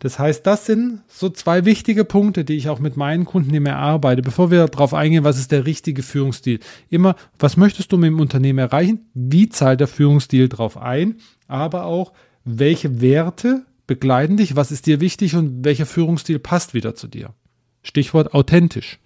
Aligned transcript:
Das 0.00 0.18
heißt, 0.18 0.46
das 0.46 0.64
sind 0.64 1.02
so 1.08 1.28
zwei 1.28 1.66
wichtige 1.66 2.06
Punkte, 2.06 2.42
die 2.42 2.54
ich 2.54 2.70
auch 2.70 2.78
mit 2.78 2.96
meinen 2.96 3.26
Kunden 3.26 3.52
immer 3.52 3.70
erarbeite, 3.70 4.22
bevor 4.22 4.50
wir 4.50 4.66
darauf 4.66 4.94
eingehen, 4.94 5.24
was 5.24 5.38
ist 5.38 5.52
der 5.52 5.66
richtige 5.66 6.02
Führungsstil. 6.02 6.58
Immer, 6.88 7.16
was 7.38 7.58
möchtest 7.58 7.92
du 7.92 7.98
mit 7.98 8.08
dem 8.08 8.18
Unternehmen 8.18 8.58
erreichen? 8.58 9.10
Wie 9.12 9.50
zahlt 9.50 9.78
der 9.78 9.88
Führungsstil 9.88 10.48
darauf 10.48 10.78
ein? 10.78 11.16
Aber 11.48 11.84
auch, 11.84 12.14
welche 12.46 13.02
Werte 13.02 13.66
begleiten 13.86 14.38
dich? 14.38 14.56
Was 14.56 14.72
ist 14.72 14.86
dir 14.86 15.00
wichtig 15.00 15.36
und 15.36 15.66
welcher 15.66 15.84
Führungsstil 15.84 16.38
passt 16.38 16.72
wieder 16.72 16.94
zu 16.94 17.06
dir? 17.06 17.34
Stichwort 17.82 18.32
authentisch. 18.32 18.98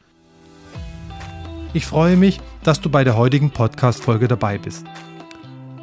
Ich 1.73 1.87
freue 1.87 2.17
mich, 2.17 2.39
dass 2.63 2.81
du 2.81 2.89
bei 2.89 3.03
der 3.03 3.17
heutigen 3.17 3.51
Podcast-Folge 3.51 4.29
dabei 4.29 4.59
bist. 4.59 4.87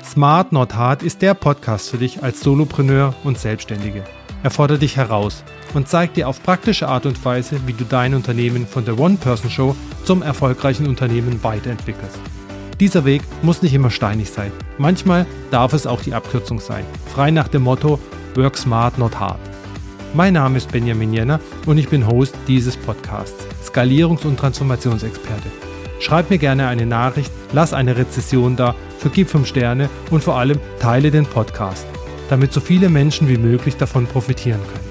Smart 0.05 0.53
Not 0.53 0.73
Hard 0.73 1.03
ist 1.03 1.21
der 1.21 1.33
Podcast 1.33 1.89
für 1.89 1.97
dich 1.97 2.23
als 2.23 2.39
Solopreneur 2.39 3.13
und 3.25 3.37
Selbstständige. 3.37 4.05
Er 4.43 4.49
fordert 4.49 4.81
dich 4.81 4.97
heraus 4.97 5.43
und 5.75 5.87
zeigt 5.87 6.17
dir 6.17 6.27
auf 6.27 6.41
praktische 6.41 6.87
Art 6.87 7.05
und 7.05 7.23
Weise, 7.23 7.59
wie 7.67 7.73
du 7.73 7.83
dein 7.83 8.15
Unternehmen 8.15 8.65
von 8.65 8.85
der 8.85 8.97
One-Person-Show 8.97 9.75
zum 10.03 10.23
erfolgreichen 10.23 10.87
Unternehmen 10.87 11.43
weiterentwickelst. 11.43 12.19
Dieser 12.79 13.05
Weg 13.05 13.21
muss 13.43 13.61
nicht 13.61 13.75
immer 13.75 13.91
steinig 13.91 14.31
sein. 14.31 14.51
Manchmal 14.79 15.27
darf 15.51 15.73
es 15.73 15.85
auch 15.85 16.01
die 16.01 16.15
Abkürzung 16.15 16.59
sein. 16.59 16.83
Frei 17.13 17.29
nach 17.29 17.47
dem 17.49 17.61
Motto 17.61 17.99
Work 18.35 18.57
Smart, 18.57 18.97
Not 18.97 19.19
Hard. 19.19 19.39
Mein 20.15 20.33
Name 20.33 20.57
ist 20.57 20.71
Benjamin 20.71 21.13
Jenner 21.13 21.39
und 21.67 21.77
ich 21.77 21.87
bin 21.87 22.07
Host 22.07 22.35
dieses 22.47 22.75
Podcasts, 22.75 23.45
Skalierungs- 23.63 24.25
und 24.25 24.37
Transformationsexperte. 24.37 25.49
Schreib 25.99 26.31
mir 26.31 26.39
gerne 26.39 26.67
eine 26.67 26.87
Nachricht, 26.87 27.31
lass 27.53 27.73
eine 27.73 27.95
Rezession 27.95 28.55
da, 28.55 28.73
vergib 28.97 29.29
5 29.29 29.47
Sterne 29.47 29.89
und 30.09 30.23
vor 30.23 30.37
allem 30.39 30.59
teile 30.79 31.11
den 31.11 31.27
Podcast 31.27 31.85
damit 32.31 32.53
so 32.53 32.61
viele 32.61 32.87
Menschen 32.87 33.27
wie 33.27 33.37
möglich 33.37 33.75
davon 33.75 34.07
profitieren 34.07 34.61
können. 34.61 34.89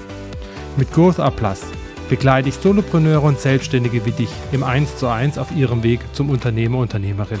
Mit 0.77 0.93
Growth 0.93 1.19
Up 1.19 1.37
Plus 1.37 1.61
begleite 2.07 2.49
ich 2.49 2.55
Solopreneure 2.55 3.23
und 3.23 3.39
Selbstständige 3.39 4.05
wie 4.05 4.11
dich 4.11 4.29
im 4.51 4.63
1 4.63 4.97
zu 4.97 5.07
1 5.07 5.39
auf 5.39 5.51
ihrem 5.55 5.81
Weg 5.81 6.01
zum 6.13 6.29
Unternehmer, 6.29 6.77
Unternehmerin. 6.77 7.39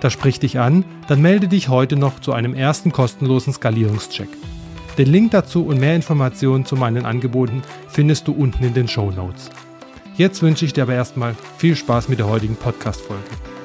Das 0.00 0.12
spricht 0.12 0.42
dich 0.42 0.58
an, 0.58 0.84
dann 1.08 1.22
melde 1.22 1.48
dich 1.48 1.70
heute 1.70 1.96
noch 1.96 2.20
zu 2.20 2.32
einem 2.32 2.52
ersten 2.54 2.92
kostenlosen 2.92 3.54
Skalierungscheck. 3.54 4.28
Den 4.98 5.08
Link 5.08 5.30
dazu 5.30 5.64
und 5.64 5.80
mehr 5.80 5.96
Informationen 5.96 6.66
zu 6.66 6.76
meinen 6.76 7.06
Angeboten 7.06 7.62
findest 7.88 8.28
du 8.28 8.32
unten 8.32 8.64
in 8.64 8.74
den 8.74 8.88
Show 8.88 9.10
Notes. 9.12 9.48
Jetzt 10.14 10.42
wünsche 10.42 10.66
ich 10.66 10.74
dir 10.74 10.82
aber 10.82 10.94
erstmal 10.94 11.34
viel 11.56 11.74
Spaß 11.74 12.10
mit 12.10 12.18
der 12.18 12.28
heutigen 12.28 12.56
Podcast-Folge. 12.56 13.22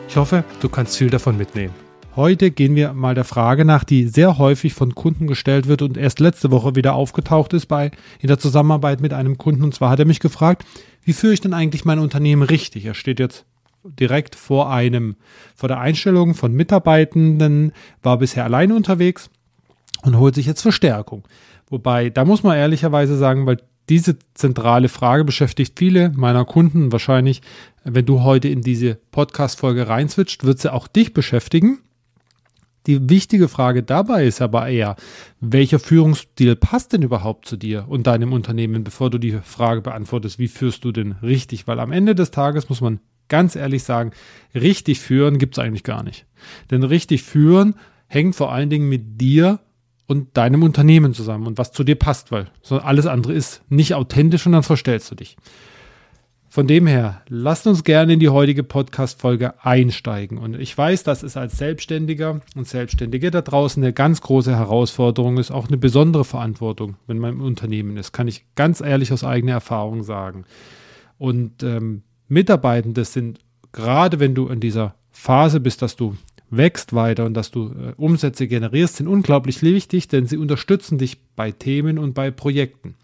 Ich 0.08 0.16
hoffe, 0.16 0.46
du 0.62 0.70
kannst 0.70 0.96
viel 0.96 1.10
davon 1.10 1.36
mitnehmen. 1.36 1.87
Heute 2.18 2.50
gehen 2.50 2.76
wir 2.76 2.94
mal 2.94 3.14
der 3.14 3.26
Frage 3.26 3.64
nach, 3.64 3.84
die 3.84 4.08
sehr 4.08 4.40
häufig 4.40 4.74
von 4.74 4.96
Kunden 4.96 5.28
gestellt 5.28 5.68
wird 5.68 5.84
und 5.84 5.98
erst 5.98 6.20
letzte 6.20 6.50
Woche 6.50 6.76
wieder 6.76 6.96
aufgetaucht 6.96 7.54
ist 7.54 7.68
bei 7.68 7.92
in 8.20 8.28
der 8.28 8.40
Zusammenarbeit 8.40 9.02
mit 9.02 9.14
einem 9.14 9.38
Kunden. 9.38 9.64
Und 9.64 9.76
zwar 9.76 9.92
hat 9.92 10.00
er 10.00 10.06
mich 10.06 10.20
gefragt, 10.20 10.66
wie 11.04 11.14
führe 11.14 11.34
ich 11.34 11.42
denn 11.42 11.54
eigentlich 11.54 11.86
mein 11.86 12.00
Unternehmen 12.00 12.42
richtig? 12.42 12.86
Er 12.86 12.96
steht 12.96 13.20
jetzt 13.20 13.46
direkt 13.84 14.34
vor 14.34 14.72
einem, 14.72 15.16
vor 15.56 15.70
der 15.70 15.80
Einstellung 15.80 16.34
von 16.34 16.54
Mitarbeitenden, 16.54 17.72
war 18.02 18.18
bisher 18.18 18.46
alleine 18.46 18.74
unterwegs 18.74 19.30
und 20.02 20.18
holt 20.18 20.34
sich 20.34 20.48
jetzt 20.48 20.64
Verstärkung. 20.64 21.24
Wobei, 21.70 22.10
da 22.10 22.26
muss 22.26 22.42
man 22.42 22.58
ehrlicherweise 22.58 23.16
sagen, 23.16 23.46
weil 23.46 23.62
diese 23.90 24.18
zentrale 24.34 24.90
Frage 24.90 25.24
beschäftigt 25.24 25.78
viele 25.78 26.10
meiner 26.16 26.46
Kunden. 26.46 26.92
Wahrscheinlich, 26.92 27.44
wenn 27.84 28.08
du 28.08 28.24
heute 28.24 28.48
in 28.48 28.64
diese 28.64 28.96
Podcast-Folge 29.12 29.88
reinswitcht, 29.88 30.46
wird 30.46 30.58
sie 30.58 30.74
auch 30.74 30.88
dich 30.88 31.14
beschäftigen. 31.14 31.78
Die 32.88 33.10
wichtige 33.10 33.50
Frage 33.50 33.84
dabei 33.84 34.26
ist 34.26 34.42
aber 34.42 34.68
eher, 34.68 34.96
welcher 35.42 35.78
Führungsstil 35.78 36.56
passt 36.56 36.94
denn 36.94 37.02
überhaupt 37.02 37.46
zu 37.46 37.58
dir 37.58 37.86
und 37.90 38.08
deinem 38.08 38.32
Unternehmen, 38.32 38.84
bevor 38.86 39.10
du 39.10 39.18
die 39.18 39.40
Frage 39.44 39.82
beantwortest, 39.82 40.40
wie 40.40 40.48
führst 40.48 40.86
du 40.86 40.94
denn 40.94 41.14
richtig? 41.22 41.68
Weil 41.68 41.80
am 41.82 41.92
Ende 41.92 42.16
des 42.16 42.32
Tages 42.32 42.70
muss 42.70 42.80
man 42.80 43.02
ganz 43.28 43.58
ehrlich 43.58 43.84
sagen, 43.84 44.12
richtig 44.56 45.00
führen 45.00 45.38
gibt 45.38 45.58
es 45.58 45.64
eigentlich 45.64 45.84
gar 45.84 46.02
nicht. 46.02 46.26
Denn 46.72 46.84
richtig 46.84 47.24
führen 47.24 47.76
hängt 48.08 48.36
vor 48.36 48.54
allen 48.54 48.70
Dingen 48.70 48.88
mit 48.88 49.20
dir 49.20 49.60
und 50.08 50.38
deinem 50.38 50.64
Unternehmen 50.64 51.14
zusammen 51.14 51.46
und 51.46 51.58
was 51.58 51.74
zu 51.74 51.84
dir 51.84 51.96
passt, 51.96 52.32
weil 52.32 52.48
alles 52.70 53.06
andere 53.06 53.34
ist 53.34 53.62
nicht 53.68 53.94
authentisch 53.96 54.46
und 54.46 54.54
dann 54.54 54.64
verstellst 54.64 55.12
du 55.12 55.16
dich. 55.16 55.36
Von 56.50 56.66
dem 56.66 56.88
her, 56.88 57.22
lasst 57.28 57.68
uns 57.68 57.84
gerne 57.84 58.14
in 58.14 58.20
die 58.20 58.30
heutige 58.30 58.64
Podcast-Folge 58.64 59.66
einsteigen. 59.66 60.38
Und 60.38 60.58
ich 60.60 60.78
weiß, 60.78 61.04
dass 61.04 61.22
es 61.22 61.36
als 61.36 61.58
Selbstständiger 61.58 62.40
und 62.56 62.68
Selbstständige 62.68 63.32
da 63.32 63.42
draußen 63.42 63.84
eine 63.84 63.92
ganz 63.92 64.22
große 64.22 64.56
Herausforderung 64.56 65.38
ist, 65.38 65.52
auch 65.52 65.68
eine 65.68 65.78
besondere 65.78 66.24
Verantwortung, 66.24 66.96
wenn 67.06 67.20
man 67.20 67.34
im 67.34 67.42
Unternehmen 67.42 67.98
ist. 67.98 68.14
Kann 68.14 68.30
ich 68.30 68.46
ganz 68.56 68.80
ehrlich 68.80 69.12
aus 69.12 69.26
eigener 69.26 69.54
Erfahrung 69.54 70.04
sagen. 70.04 70.46
Und 71.18 71.64
ähm, 71.64 72.04
Mitarbeitende 72.30 73.04
sind, 73.04 73.40
gerade 73.74 74.20
wenn 74.20 74.34
du 74.34 74.48
in 74.48 74.62
dieser 74.62 74.96
Phase 75.12 75.60
bist, 75.60 75.82
dass 75.82 75.96
du 75.98 76.16
wächst 76.50 76.94
weiter 76.94 77.26
und 77.26 77.34
dass 77.34 77.52
du 77.52 77.70
äh, 77.70 77.94
Umsätze 77.98 78.48
generierst, 78.48 78.98
sind 78.98 79.08
unglaublich 79.08 79.62
wichtig, 79.64 80.08
denn 80.08 80.28
sie 80.28 80.38
unterstützen 80.38 80.98
dich 80.98 81.20
bei 81.36 81.52
Themen 81.52 82.00
und 82.00 82.14
bei 82.14 82.32
Projekten. 82.32 82.96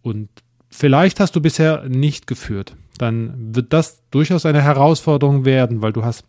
Und 0.00 0.28
vielleicht 0.72 1.20
hast 1.20 1.36
du 1.36 1.40
bisher 1.40 1.88
nicht 1.88 2.26
geführt, 2.26 2.74
dann 2.98 3.54
wird 3.54 3.72
das 3.72 4.02
durchaus 4.10 4.46
eine 4.46 4.62
Herausforderung 4.62 5.44
werden, 5.44 5.82
weil 5.82 5.92
du 5.92 6.04
hast 6.04 6.24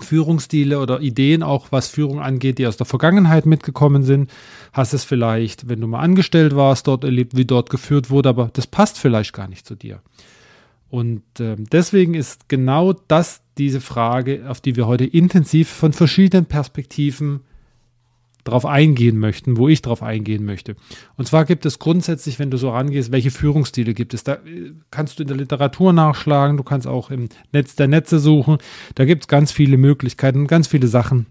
Führungsstile 0.00 0.80
oder 0.80 1.00
Ideen 1.00 1.42
auch, 1.42 1.70
was 1.70 1.88
Führung 1.88 2.20
angeht, 2.20 2.58
die 2.58 2.66
aus 2.66 2.76
der 2.76 2.86
Vergangenheit 2.86 3.46
mitgekommen 3.46 4.02
sind. 4.02 4.30
Hast 4.72 4.92
es 4.92 5.04
vielleicht, 5.04 5.68
wenn 5.68 5.80
du 5.80 5.86
mal 5.86 6.00
angestellt 6.00 6.56
warst, 6.56 6.88
dort 6.88 7.04
erlebt, 7.04 7.36
wie 7.36 7.44
dort 7.44 7.70
geführt 7.70 8.10
wurde, 8.10 8.28
aber 8.28 8.50
das 8.52 8.66
passt 8.66 8.98
vielleicht 8.98 9.32
gar 9.32 9.46
nicht 9.46 9.66
zu 9.66 9.76
dir. 9.76 10.00
Und 10.90 11.22
äh, 11.38 11.56
deswegen 11.58 12.14
ist 12.14 12.48
genau 12.48 12.92
das 12.92 13.42
diese 13.56 13.80
Frage, 13.80 14.44
auf 14.48 14.60
die 14.60 14.76
wir 14.76 14.86
heute 14.86 15.04
intensiv 15.04 15.68
von 15.68 15.92
verschiedenen 15.92 16.46
Perspektiven 16.46 17.40
drauf 18.44 18.66
eingehen 18.66 19.18
möchten, 19.18 19.56
wo 19.56 19.68
ich 19.68 19.82
drauf 19.82 20.02
eingehen 20.02 20.44
möchte. 20.44 20.76
Und 21.16 21.26
zwar 21.26 21.44
gibt 21.44 21.66
es 21.66 21.78
grundsätzlich, 21.78 22.38
wenn 22.38 22.50
du 22.50 22.56
so 22.58 22.70
rangehst, 22.70 23.10
welche 23.10 23.30
Führungsstile 23.30 23.94
gibt 23.94 24.14
es. 24.14 24.24
Da 24.24 24.34
äh, 24.34 24.72
kannst 24.90 25.18
du 25.18 25.22
in 25.22 25.28
der 25.28 25.36
Literatur 25.36 25.92
nachschlagen, 25.92 26.56
du 26.56 26.62
kannst 26.62 26.86
auch 26.86 27.10
im 27.10 27.28
Netz 27.52 27.74
der 27.74 27.88
Netze 27.88 28.18
suchen. 28.18 28.58
Da 28.94 29.04
gibt 29.04 29.24
es 29.24 29.28
ganz 29.28 29.50
viele 29.50 29.76
Möglichkeiten 29.76 30.46
ganz 30.46 30.68
viele 30.68 30.88
Sachen, 30.88 31.26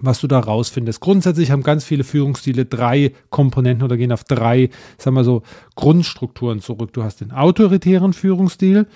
was 0.00 0.20
du 0.20 0.26
da 0.26 0.38
rausfindest. 0.38 1.00
Grundsätzlich 1.00 1.50
haben 1.50 1.62
ganz 1.62 1.84
viele 1.84 2.04
Führungsstile 2.04 2.64
drei 2.64 3.12
Komponenten 3.30 3.84
oder 3.84 3.96
gehen 3.96 4.12
auf 4.12 4.24
drei, 4.24 4.70
sagen 4.98 5.16
wir 5.16 5.24
so, 5.24 5.42
Grundstrukturen 5.74 6.60
zurück. 6.60 6.92
Du 6.92 7.02
hast 7.02 7.20
den 7.20 7.32
autoritären 7.32 8.12
Führungsstil 8.12 8.86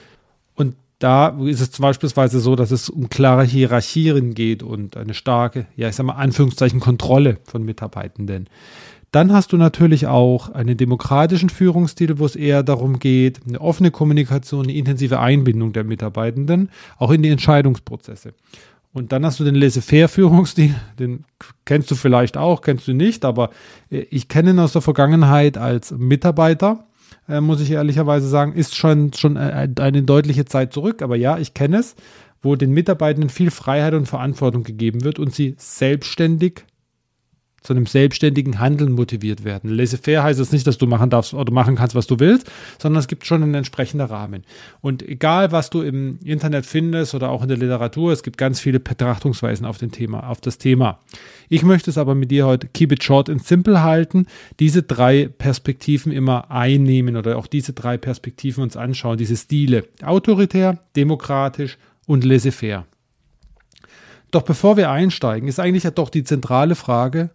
da 1.01 1.29
ist 1.41 1.61
es 1.61 1.71
beispielsweise 1.71 2.41
so, 2.41 2.57
dass 2.57 2.71
es 2.71 2.91
um 2.91 3.09
klare 3.09 3.43
Hierarchien 3.43 4.35
geht 4.35 4.63
und 4.63 4.99
eine 4.99 5.15
starke, 5.15 5.67
ja, 5.75 5.89
ich 5.89 5.97
sag 5.97 6.05
mal, 6.05 6.13
Anführungszeichen 6.13 6.79
Kontrolle 6.79 7.39
von 7.45 7.65
Mitarbeitenden. 7.65 8.49
Dann 9.11 9.33
hast 9.33 9.53
du 9.53 9.57
natürlich 9.57 10.07
auch 10.07 10.51
einen 10.51 10.77
demokratischen 10.77 11.49
Führungsstil, 11.49 12.19
wo 12.19 12.27
es 12.27 12.37
eher 12.37 12.63
darum 12.63 12.99
geht, 12.99 13.41
eine 13.49 13.61
offene 13.61 13.91
Kommunikation, 13.91 14.65
eine 14.65 14.75
intensive 14.75 15.19
Einbindung 15.19 15.73
der 15.73 15.85
Mitarbeitenden, 15.85 16.69
auch 16.99 17.11
in 17.11 17.23
die 17.23 17.31
Entscheidungsprozesse. 17.31 18.35
Und 18.93 19.13
dann 19.13 19.25
hast 19.25 19.41
du 19.41 19.45
den 19.45 19.55
Laissez-faire-Führungsstil, 19.55 20.75
den 20.99 21.25
kennst 21.65 21.91
du 21.91 21.95
vielleicht 21.95 22.37
auch, 22.37 22.61
kennst 22.61 22.87
du 22.89 22.93
nicht, 22.93 23.25
aber 23.25 23.51
äh, 23.91 24.01
ich 24.11 24.29
kenne 24.29 24.51
ihn 24.51 24.59
aus 24.59 24.73
der 24.73 24.83
Vergangenheit 24.83 25.57
als 25.57 25.93
Mitarbeiter 25.93 26.85
äh, 27.31 27.41
muss 27.41 27.61
ich 27.61 27.71
ehrlicherweise 27.71 28.29
sagen, 28.29 28.53
ist 28.53 28.75
schon, 28.75 29.13
schon 29.13 29.37
äh, 29.37 29.69
eine 29.81 30.03
deutliche 30.03 30.45
Zeit 30.45 30.73
zurück. 30.73 31.03
Aber 31.03 31.17
ja, 31.17 31.39
ich 31.39 31.55
kenne 31.55 31.79
es, 31.79 31.95
wo 32.43 32.57
den 32.57 32.73
Mitarbeitenden 32.73 33.31
viel 33.31 33.51
Freiheit 33.51 33.95
und 33.95 34.07
Verantwortung 34.07 34.63
gegeben 34.63 35.05
wird 35.05 35.19
und 35.19 35.35
sie 35.35 35.55
selbstständig 35.59 36.65
zu 37.61 37.73
einem 37.75 37.87
selbstständigen 37.87 38.59
Handeln 38.59 38.93
motiviert 38.93 39.45
werden. 39.45 39.71
Laissez-faire 39.71 40.23
heißt 40.23 40.41
es 40.41 40.53
nicht, 40.53 40.67
dass 40.67 40.79
du 40.79 40.87
machen 40.87 41.11
darfst 41.11 41.35
oder 41.35 41.53
machen 41.53 41.77
kannst, 41.77 41.95
was 41.95 42.07
du 42.07 42.19
willst, 42.19 42.51
sondern 42.79 43.01
es 43.01 43.09
gibt 43.09 43.27
schon 43.27 43.43
einen 43.43 43.55
entsprechenden 43.55 44.07
Rahmen. 44.07 44.45
Und 44.81 45.03
egal, 45.07 45.53
was 45.53 45.69
du 45.69 45.83
im 45.83 46.19
Internet 46.25 46.65
findest 46.65 47.15
oder 47.15 47.31
auch 47.31 47.43
in 47.43 47.49
der 47.49 47.59
Literatur, 47.59 48.13
es 48.13 48.23
gibt 48.23 48.39
ganz 48.39 48.61
viele 48.61 48.81
Betrachtungsweisen 48.81 49.67
auf, 49.67 49.79
den 49.79 49.93
Thema, 49.93 50.29
auf 50.29 50.41
das 50.41 50.59
Thema. 50.59 51.01
Ich 51.49 51.63
möchte 51.63 51.91
es 51.91 51.99
aber 51.99 52.15
mit 52.15 52.31
dir 52.31 52.47
heute 52.47 52.69
keep 52.69 52.93
it 52.93 53.05
short 53.05 53.29
and 53.29 53.45
simple 53.45 53.83
halten, 53.83 54.27
diese 54.59 54.83
drei 54.83 55.29
Perspektiven 55.29 56.13
immer 56.13 56.51
einnehmen 56.51 57.17
oder 57.17 57.37
auch 57.37 57.47
diese 57.47 57.75
drei 57.75 57.99
Perspektiven 57.99 58.63
uns 58.63 58.77
anschauen, 58.77 59.19
diese 59.19 59.37
Stile. 59.37 59.85
Autoritär, 60.03 60.79
demokratisch 60.97 61.77
und 62.07 62.25
laissez-faire. 62.25 62.87
Doch 64.31 64.43
bevor 64.43 64.77
wir 64.77 64.91
einsteigen, 64.91 65.49
ist 65.49 65.59
eigentlich 65.59 65.85
ja 65.85 65.91
doch 65.91 66.09
die 66.09 66.25
zentrale 66.25 66.75
Frage, 66.75 67.31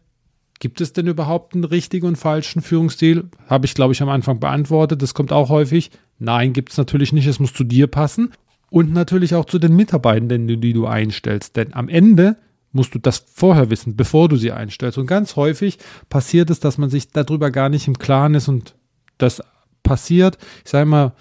Gibt 0.60 0.82
es 0.82 0.94
denn 0.94 1.08
überhaupt 1.08 1.54
einen 1.54 1.66
richtigen 1.66 2.08
und 2.08 2.16
falschen 2.16 2.62
Führungsstil? 2.62 3.26
Habe 3.48 3.66
ich, 3.66 3.74
glaube 3.74 3.94
ich, 3.94 4.02
am 4.02 4.10
Anfang 4.10 4.40
beantwortet. 4.40 5.02
Das 5.02 5.14
kommt 5.14 5.32
auch 5.32 5.50
häufig. 5.50 5.92
Nein, 6.18 6.54
gibt 6.54 6.72
es 6.72 6.78
natürlich 6.78 7.12
nicht. 7.12 7.28
Es 7.28 7.40
muss 7.40 7.54
zu 7.54 7.64
dir 7.64 7.88
passen. 7.88 8.32
Und 8.70 8.94
natürlich 8.94 9.36
auch 9.36 9.46
zu 9.46 9.60
den 9.60 9.76
Mitarbeitenden, 9.76 10.62
die 10.62 10.74
du 10.74 10.88
einstellst. 10.88 11.56
Denn 11.56 11.74
am 11.74 11.90
Ende 11.90 12.38
musst 12.72 12.94
du 12.94 13.00
das 13.00 13.24
vorher 13.34 13.70
wissen, 13.70 13.96
bevor 13.96 14.28
du 14.28 14.36
sie 14.36 14.52
einstellst. 14.52 14.98
Und 14.98 15.08
ganz 15.08 15.36
häufig 15.36 15.78
passiert 16.10 16.50
es, 16.50 16.60
dass 16.60 16.78
man 16.78 16.90
sich 16.90 17.10
darüber 17.12 17.52
gar 17.52 17.70
nicht 17.70 17.88
im 17.88 17.98
Klaren 17.98 18.34
ist 18.34 18.48
und 18.48 18.76
das 19.18 19.42
passiert, 19.82 20.38
ich 20.66 20.72
sage 20.72 20.86
mal, 20.86 21.14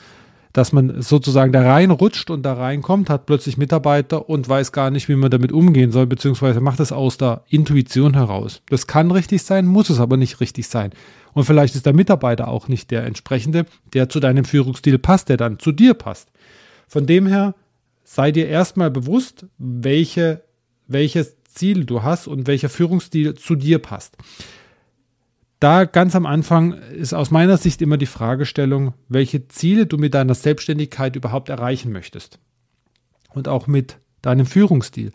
dass 0.54 0.72
man 0.72 1.02
sozusagen 1.02 1.52
da 1.52 1.62
reinrutscht 1.62 2.30
und 2.30 2.44
da 2.44 2.54
reinkommt, 2.54 3.10
hat 3.10 3.26
plötzlich 3.26 3.58
Mitarbeiter 3.58 4.28
und 4.30 4.48
weiß 4.48 4.70
gar 4.70 4.90
nicht, 4.90 5.08
wie 5.08 5.16
man 5.16 5.30
damit 5.30 5.50
umgehen 5.50 5.90
soll, 5.90 6.06
beziehungsweise 6.06 6.60
macht 6.60 6.78
es 6.78 6.92
aus 6.92 7.18
der 7.18 7.42
Intuition 7.48 8.14
heraus. 8.14 8.62
Das 8.70 8.86
kann 8.86 9.10
richtig 9.10 9.42
sein, 9.42 9.66
muss 9.66 9.90
es 9.90 9.98
aber 9.98 10.16
nicht 10.16 10.40
richtig 10.40 10.68
sein. 10.68 10.92
Und 11.32 11.44
vielleicht 11.44 11.74
ist 11.74 11.86
der 11.86 11.92
Mitarbeiter 11.92 12.46
auch 12.46 12.68
nicht 12.68 12.92
der 12.92 13.04
entsprechende, 13.04 13.66
der 13.94 14.08
zu 14.08 14.20
deinem 14.20 14.44
Führungsstil 14.44 14.96
passt, 14.98 15.28
der 15.28 15.38
dann 15.38 15.58
zu 15.58 15.72
dir 15.72 15.92
passt. 15.92 16.30
Von 16.86 17.04
dem 17.06 17.26
her 17.26 17.56
sei 18.04 18.30
dir 18.30 18.46
erstmal 18.46 18.92
bewusst, 18.92 19.46
welche, 19.58 20.44
welches 20.86 21.34
Ziel 21.46 21.84
du 21.84 22.04
hast 22.04 22.28
und 22.28 22.46
welcher 22.46 22.68
Führungsstil 22.68 23.34
zu 23.34 23.56
dir 23.56 23.80
passt 23.80 24.16
da 25.60 25.84
ganz 25.84 26.14
am 26.14 26.26
Anfang 26.26 26.72
ist 26.72 27.14
aus 27.14 27.30
meiner 27.30 27.56
Sicht 27.56 27.80
immer 27.82 27.96
die 27.96 28.06
Fragestellung, 28.06 28.94
welche 29.08 29.48
Ziele 29.48 29.86
du 29.86 29.96
mit 29.96 30.14
deiner 30.14 30.34
Selbstständigkeit 30.34 31.16
überhaupt 31.16 31.48
erreichen 31.48 31.92
möchtest. 31.92 32.38
Und 33.32 33.48
auch 33.48 33.66
mit 33.66 33.96
deinem 34.22 34.46
Führungsstil. 34.46 35.12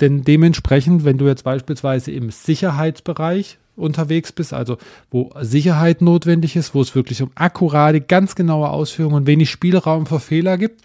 Denn 0.00 0.22
dementsprechend, 0.22 1.04
wenn 1.04 1.18
du 1.18 1.26
jetzt 1.26 1.44
beispielsweise 1.44 2.10
im 2.12 2.30
Sicherheitsbereich 2.30 3.58
unterwegs 3.76 4.32
bist, 4.32 4.52
also 4.52 4.76
wo 5.10 5.30
Sicherheit 5.40 6.02
notwendig 6.02 6.56
ist, 6.56 6.74
wo 6.74 6.82
es 6.82 6.94
wirklich 6.94 7.22
um 7.22 7.30
akkurate, 7.34 8.00
ganz 8.00 8.34
genaue 8.34 8.68
Ausführungen 8.68 9.16
und 9.16 9.26
wenig 9.26 9.50
Spielraum 9.50 10.06
für 10.06 10.20
Fehler 10.20 10.58
gibt, 10.58 10.82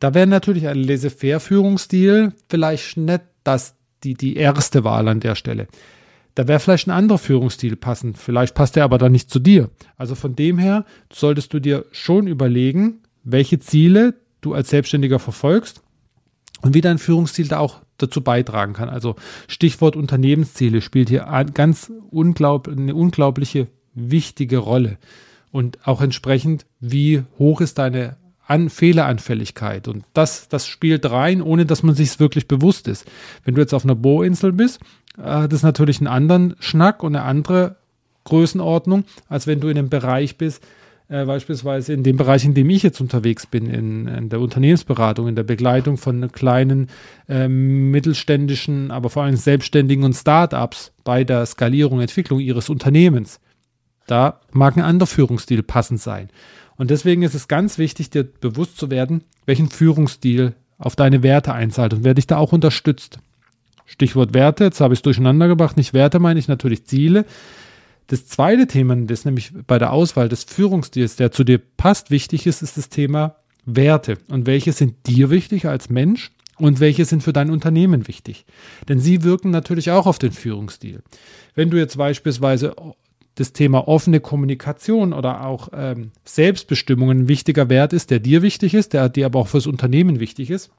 da 0.00 0.14
wäre 0.14 0.26
natürlich 0.26 0.66
ein 0.68 0.78
Laissez-faire-Führungsstil 0.78 2.32
vielleicht 2.48 2.96
nicht 2.96 3.22
das, 3.44 3.74
die, 4.04 4.14
die 4.14 4.36
erste 4.36 4.84
Wahl 4.84 5.08
an 5.08 5.20
der 5.20 5.34
Stelle. 5.34 5.66
Da 6.38 6.46
wäre 6.46 6.60
vielleicht 6.60 6.86
ein 6.86 6.92
anderer 6.92 7.18
Führungsstil 7.18 7.74
passend. 7.74 8.16
Vielleicht 8.16 8.54
passt 8.54 8.76
er 8.76 8.84
aber 8.84 8.96
dann 8.96 9.10
nicht 9.10 9.28
zu 9.28 9.40
dir. 9.40 9.70
Also 9.96 10.14
von 10.14 10.36
dem 10.36 10.56
her 10.56 10.84
solltest 11.12 11.52
du 11.52 11.58
dir 11.58 11.84
schon 11.90 12.28
überlegen, 12.28 13.00
welche 13.24 13.58
Ziele 13.58 14.14
du 14.40 14.54
als 14.54 14.70
Selbstständiger 14.70 15.18
verfolgst 15.18 15.82
und 16.62 16.74
wie 16.74 16.80
dein 16.80 16.98
Führungsstil 16.98 17.48
da 17.48 17.58
auch 17.58 17.80
dazu 17.96 18.20
beitragen 18.20 18.72
kann. 18.72 18.88
Also 18.88 19.16
Stichwort 19.48 19.96
Unternehmensziele 19.96 20.80
spielt 20.80 21.08
hier 21.08 21.26
ganz 21.54 21.90
unglaub, 22.12 22.68
eine 22.68 22.94
unglaubliche 22.94 23.66
wichtige 23.94 24.58
Rolle. 24.58 24.98
Und 25.50 25.88
auch 25.88 26.00
entsprechend, 26.00 26.66
wie 26.78 27.24
hoch 27.40 27.60
ist 27.60 27.78
deine 27.78 28.16
an 28.46 28.70
Fehleranfälligkeit. 28.70 29.88
Und 29.88 30.04
das, 30.14 30.48
das 30.48 30.68
spielt 30.68 31.10
rein, 31.10 31.42
ohne 31.42 31.66
dass 31.66 31.82
man 31.82 31.96
sich 31.96 32.10
es 32.10 32.20
wirklich 32.20 32.46
bewusst 32.46 32.86
ist. 32.86 33.06
Wenn 33.44 33.56
du 33.56 33.60
jetzt 33.60 33.74
auf 33.74 33.84
einer 33.84 33.96
Bohrinsel 33.96 34.52
bist 34.52 34.78
hat 35.18 35.52
es 35.52 35.62
natürlich 35.62 35.98
einen 35.98 36.06
anderen 36.06 36.56
Schnack 36.60 37.02
und 37.02 37.16
eine 37.16 37.24
andere 37.24 37.76
Größenordnung, 38.24 39.04
als 39.28 39.46
wenn 39.46 39.60
du 39.60 39.68
in 39.68 39.78
einem 39.78 39.88
Bereich 39.88 40.36
bist, 40.36 40.62
äh, 41.08 41.24
beispielsweise 41.24 41.94
in 41.94 42.02
dem 42.02 42.16
Bereich, 42.16 42.44
in 42.44 42.54
dem 42.54 42.68
ich 42.68 42.82
jetzt 42.82 43.00
unterwegs 43.00 43.46
bin, 43.46 43.66
in, 43.66 44.06
in 44.06 44.28
der 44.28 44.40
Unternehmensberatung, 44.40 45.26
in 45.26 45.36
der 45.36 45.42
Begleitung 45.42 45.96
von 45.96 46.30
kleinen, 46.30 46.88
äh, 47.28 47.48
mittelständischen, 47.48 48.90
aber 48.90 49.08
vor 49.08 49.22
allem 49.22 49.36
selbstständigen 49.36 50.04
und 50.04 50.12
Start-ups 50.12 50.92
bei 51.04 51.24
der 51.24 51.46
Skalierung, 51.46 52.00
Entwicklung 52.00 52.40
ihres 52.40 52.68
Unternehmens. 52.68 53.40
Da 54.06 54.40
mag 54.52 54.76
ein 54.76 54.82
anderer 54.82 55.06
Führungsstil 55.06 55.62
passend 55.62 56.00
sein. 56.00 56.28
Und 56.76 56.90
deswegen 56.90 57.22
ist 57.22 57.34
es 57.34 57.48
ganz 57.48 57.78
wichtig, 57.78 58.10
dir 58.10 58.24
bewusst 58.24 58.76
zu 58.76 58.90
werden, 58.90 59.24
welchen 59.46 59.68
Führungsstil 59.68 60.54
auf 60.78 60.94
deine 60.94 61.22
Werte 61.22 61.52
einzahlt 61.52 61.92
und 61.92 62.04
wer 62.04 62.14
dich 62.14 62.26
da 62.26 62.36
auch 62.36 62.52
unterstützt. 62.52 63.18
Stichwort 63.88 64.34
Werte, 64.34 64.64
jetzt 64.64 64.82
habe 64.82 64.92
ich 64.92 64.98
es 64.98 65.02
durcheinander 65.02 65.48
gebracht. 65.48 65.78
Nicht 65.78 65.94
Werte 65.94 66.18
meine 66.18 66.38
ich 66.38 66.46
natürlich 66.46 66.84
Ziele. 66.84 67.24
Das 68.06 68.26
zweite 68.26 68.66
Thema, 68.66 68.94
das 68.96 69.24
nämlich 69.24 69.50
bei 69.66 69.78
der 69.78 69.92
Auswahl 69.92 70.28
des 70.28 70.44
Führungsstils, 70.44 71.16
der 71.16 71.32
zu 71.32 71.42
dir 71.42 71.58
passt, 71.58 72.10
wichtig 72.10 72.46
ist, 72.46 72.62
ist 72.62 72.76
das 72.76 72.90
Thema 72.90 73.36
Werte. 73.64 74.18
Und 74.28 74.46
welche 74.46 74.72
sind 74.72 75.06
dir 75.06 75.30
wichtig 75.30 75.66
als 75.66 75.88
Mensch 75.88 76.32
und 76.58 76.80
welche 76.80 77.06
sind 77.06 77.22
für 77.22 77.32
dein 77.32 77.50
Unternehmen 77.50 78.08
wichtig? 78.08 78.44
Denn 78.88 78.98
sie 79.00 79.24
wirken 79.24 79.50
natürlich 79.50 79.90
auch 79.90 80.06
auf 80.06 80.18
den 80.18 80.32
Führungsstil. 80.32 81.02
Wenn 81.54 81.70
du 81.70 81.78
jetzt 81.78 81.96
beispielsweise 81.96 82.76
das 83.36 83.54
Thema 83.54 83.88
offene 83.88 84.20
Kommunikation 84.20 85.14
oder 85.14 85.46
auch 85.46 85.68
ähm, 85.72 86.10
Selbstbestimmung 86.24 87.10
ein 87.10 87.28
wichtiger 87.28 87.70
Wert 87.70 87.94
ist, 87.94 88.10
der 88.10 88.18
dir 88.18 88.42
wichtig 88.42 88.74
ist, 88.74 88.92
der 88.92 89.08
dir 89.08 89.26
aber 89.26 89.38
auch 89.38 89.48
fürs 89.48 89.66
Unternehmen 89.66 90.20
wichtig 90.20 90.50
ist, 90.50 90.70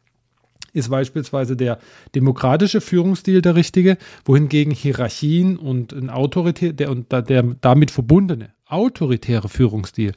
ist 0.73 0.89
beispielsweise 0.89 1.55
der 1.55 1.79
demokratische 2.15 2.81
Führungsstil 2.81 3.41
der 3.41 3.55
richtige, 3.55 3.97
wohingegen 4.25 4.73
Hierarchien 4.73 5.57
und 5.57 5.93
ein 5.93 6.09
autoritär, 6.09 6.73
der, 6.73 6.89
und 6.91 7.11
der 7.11 7.43
damit 7.61 7.91
verbundene 7.91 8.49
autoritäre 8.67 9.49
Führungsstil 9.49 10.13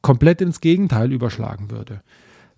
komplett 0.00 0.40
ins 0.40 0.60
Gegenteil 0.60 1.12
überschlagen 1.12 1.70
würde. 1.70 2.02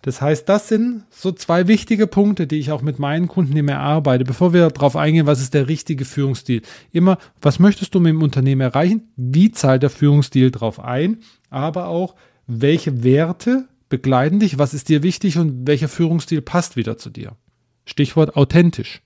Das 0.05 0.21
heißt, 0.21 0.47
das 0.51 0.69
sind 0.69 1.05
so 1.09 1.33
zwei 1.33 1.67
wichtige 1.67 2.06
Punkte, 2.06 2.47
die 2.47 2.59
ich 2.59 2.71
auch 2.73 2.83
mit 2.83 2.99
meinen 2.99 3.27
Kunden 3.27 3.56
immer 3.56 3.73
erarbeite, 3.73 4.25
bevor 4.25 4.53
wir 4.53 4.69
darauf 4.69 4.97
eingehen, 4.97 5.27
was 5.27 5.41
ist 5.41 5.55
der 5.55 5.67
richtige 5.67 6.05
Führungsstil. 6.05 6.61
Immer, 6.93 7.17
was 7.41 7.59
möchtest 7.59 7.95
du 7.95 8.01
mit 8.01 8.11
dem 8.11 8.23
Unternehmen 8.23 8.61
erreichen? 8.61 9.09
Wie 9.17 9.51
zahlt 9.51 9.83
der 9.83 9.89
Führungsstil 9.89 10.51
darauf 10.51 10.79
ein? 10.79 11.21
Aber 11.49 11.89
auch, 11.89 12.17
welche 12.47 13.03
Werte 13.03 13.67
begleiten 13.89 14.41
dich, 14.41 14.59
was 14.59 14.75
ist 14.75 14.89
dir 14.89 15.03
wichtig 15.03 15.39
und 15.39 15.67
welcher 15.67 15.89
Führungsstil 15.89 16.43
passt 16.43 16.77
wieder 16.77 16.97
zu 16.97 17.11
dir. 17.11 17.37
Stichwort 17.85 18.37
authentisch. 18.37 19.03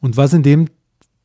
Und 0.00 0.16
was 0.16 0.32
in 0.32 0.42
dem 0.42 0.68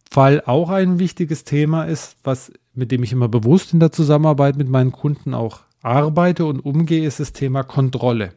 Fall 0.09 0.41
auch 0.45 0.69
ein 0.69 0.99
wichtiges 0.99 1.43
Thema 1.43 1.83
ist, 1.83 2.17
was 2.23 2.51
mit 2.73 2.91
dem 2.91 3.03
ich 3.03 3.11
immer 3.11 3.27
bewusst 3.27 3.73
in 3.73 3.79
der 3.79 3.91
Zusammenarbeit 3.91 4.55
mit 4.55 4.69
meinen 4.69 4.91
Kunden 4.91 5.33
auch 5.33 5.61
arbeite 5.81 6.45
und 6.45 6.59
umgehe, 6.59 7.05
ist 7.05 7.19
das 7.19 7.33
Thema 7.33 7.63
Kontrolle. 7.63 8.33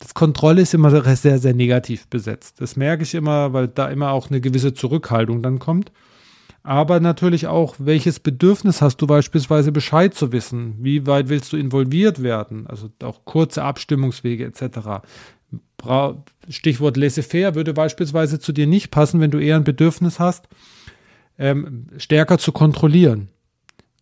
Das 0.00 0.14
Kontrolle 0.14 0.62
ist 0.62 0.74
immer 0.74 0.90
sehr, 1.16 1.38
sehr 1.38 1.54
negativ 1.54 2.08
besetzt. 2.08 2.60
Das 2.60 2.76
merke 2.76 3.02
ich 3.04 3.14
immer, 3.14 3.52
weil 3.52 3.68
da 3.68 3.88
immer 3.88 4.10
auch 4.10 4.28
eine 4.30 4.40
gewisse 4.40 4.74
Zurückhaltung 4.74 5.42
dann 5.42 5.58
kommt 5.58 5.92
aber 6.62 7.00
natürlich 7.00 7.46
auch, 7.46 7.76
welches 7.78 8.20
Bedürfnis 8.20 8.82
hast 8.82 8.98
du 8.98 9.06
beispielsweise 9.06 9.72
Bescheid 9.72 10.14
zu 10.14 10.32
wissen? 10.32 10.74
Wie 10.80 11.06
weit 11.06 11.28
willst 11.28 11.52
du 11.52 11.56
involviert 11.56 12.22
werden? 12.22 12.66
Also 12.66 12.90
auch 13.02 13.24
kurze 13.24 13.62
Abstimmungswege 13.62 14.44
etc. 14.44 15.06
Stichwort 16.48 16.96
laissez-faire 16.96 17.54
würde 17.54 17.72
beispielsweise 17.72 18.38
zu 18.38 18.52
dir 18.52 18.66
nicht 18.66 18.90
passen, 18.90 19.20
wenn 19.20 19.30
du 19.30 19.38
eher 19.38 19.56
ein 19.56 19.64
Bedürfnis 19.64 20.18
hast, 20.18 20.48
ähm, 21.38 21.86
stärker 21.96 22.38
zu 22.38 22.52
kontrollieren. 22.52 23.28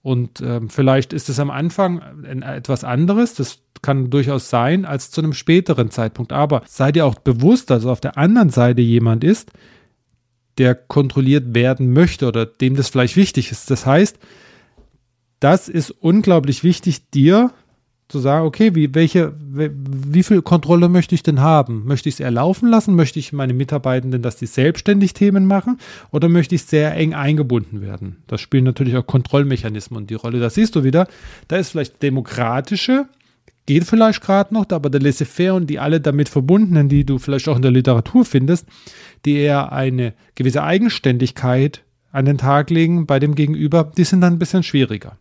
Und 0.03 0.41
ähm, 0.41 0.71
vielleicht 0.71 1.13
ist 1.13 1.29
es 1.29 1.41
am 1.41 1.51
Anfang 1.51 2.01
etwas 2.43 2.85
anderes, 2.85 3.35
das 3.35 3.59
kann 3.83 4.09
durchaus 4.09 4.49
sein, 4.49 4.85
als 4.85 5.11
zu 5.11 5.21
einem 5.21 5.33
späteren 5.33 5.91
Zeitpunkt. 5.91 6.33
Aber 6.33 6.63
sei 6.67 6.93
dir 6.93 7.05
auch 7.07 7.17
bewusst, 7.17 7.71
dass 7.71 7.85
auf 7.85 8.01
der 8.01 8.17
anderen 8.17 8.51
Seite 8.51 8.81
jemand 8.81 9.25
ist, 9.25 9.51
der 10.59 10.75
kontrolliert 10.75 11.55
werden 11.55 11.93
möchte 11.93 12.27
oder 12.27 12.47
dem 12.47 12.77
das 12.77 12.89
vielleicht 12.89 13.17
wichtig 13.17 13.51
ist. 13.51 13.71
Das 13.71 13.87
heißt, 13.87 14.19
das 15.41 15.69
ist 15.69 15.91
unglaublich 15.91 16.65
wichtig, 16.65 17.11
dir 17.11 17.51
zu 18.09 18.21
sagen, 18.21 18.47
okay, 18.47 18.75
wie, 18.75 18.95
welche, 18.95 19.35
wie 19.39 20.23
viel 20.23 20.41
Kontrolle 20.41 20.89
möchte 20.89 21.15
ich 21.15 21.25
denn 21.25 21.41
haben? 21.41 21.85
Möchte 21.87 22.09
ich 22.09 22.17
es 22.17 22.21
erlaufen 22.21 22.69
lassen? 22.69 22.95
Möchte 22.95 23.19
ich 23.19 23.33
meine 23.33 23.53
Mitarbeitenden, 23.53 24.23
dass 24.23 24.37
die 24.37 24.47
selbstständig 24.47 25.13
Themen 25.13 25.45
machen? 25.45 25.79
Oder 26.13 26.29
möchte 26.29 26.55
ich 26.55 26.63
sehr 26.63 26.95
eng 26.95 27.15
eingebunden 27.15 27.83
werden? 27.83 28.23
Das 28.29 28.41
spielen 28.41 28.65
natürlich 28.65 28.97
auch 28.97 29.07
Kontrollmechanismen 29.07 30.07
die 30.07 30.15
Rolle. 30.15 30.39
Da 30.39 30.51
siehst 30.51 30.77
du 30.77 30.85
wieder, 30.85 31.09
da 31.49 31.57
ist 31.57 31.71
vielleicht 31.71 32.01
demokratische 32.01 33.07
geht 33.67 33.85
vielleicht 33.85 34.23
gerade 34.23 34.55
noch, 34.55 34.67
aber 34.71 34.91
der 34.91 35.01
Laissez-faire 35.01 35.55
und 35.55 35.69
die 35.69 35.79
alle 35.79 36.01
damit 36.01 36.29
verbundenen, 36.29 36.89
die 36.89 37.05
du 37.05 37.19
vielleicht 37.19 37.49
auch 37.49 37.57
in 37.57 37.63
der 37.63 37.73
Literatur 37.73 38.25
findest, 38.25 38.67
die 39.25 39.37
eher 39.37 39.73
eine 39.73 40.15
gewisse 40.37 40.63
Eigenständigkeit 40.63 41.85
an 42.13 42.25
den 42.25 42.39
Tag 42.39 42.71
legen 42.71 43.07
bei 43.07 43.19
dem 43.19 43.35
Gegenüber, 43.35 43.93
die 43.97 44.05
sind 44.05 44.21
dann 44.21 44.35
ein 44.35 44.39
bisschen 44.39 44.63
schwieriger. 44.63 45.19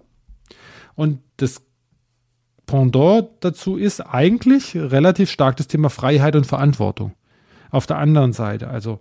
Und 0.96 1.20
das 1.38 1.62
Pendant 2.66 3.30
dazu 3.42 3.78
ist 3.78 4.02
eigentlich 4.02 4.76
relativ 4.76 5.30
stark 5.30 5.58
das 5.58 5.68
Thema 5.68 5.90
Freiheit 5.90 6.36
und 6.36 6.48
Verantwortung. 6.48 7.14
Auf 7.70 7.86
der 7.86 7.98
anderen 7.98 8.34
Seite, 8.34 8.70
also 8.70 9.00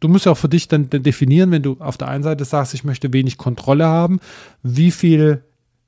du 0.00 0.08
musst 0.08 0.26
ja 0.26 0.32
auch 0.32 0.38
für 0.38 0.48
dich 0.48 0.68
dann 0.68 0.88
definieren, 0.90 1.50
wenn 1.50 1.62
du 1.62 1.76
auf 1.78 1.96
der 1.96 2.08
einen 2.08 2.24
Seite 2.24 2.44
sagst, 2.44 2.74
ich 2.74 2.84
möchte 2.84 3.12
wenig 3.12 3.38
Kontrolle 3.38 3.86
haben, 3.86 4.20
wie 4.62 4.90
viel 4.90 5.44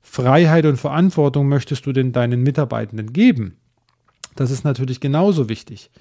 Freiheit 0.09 0.65
und 0.65 0.77
Verantwortung 0.77 1.47
möchtest 1.47 1.85
du 1.85 1.91
denn 1.91 2.11
deinen 2.11 2.41
Mitarbeitenden 2.41 3.13
geben? 3.13 3.57
Das 4.35 4.51
ist 4.51 4.63
natürlich 4.63 4.99
genauso 4.99 5.49
wichtig. 5.49 5.91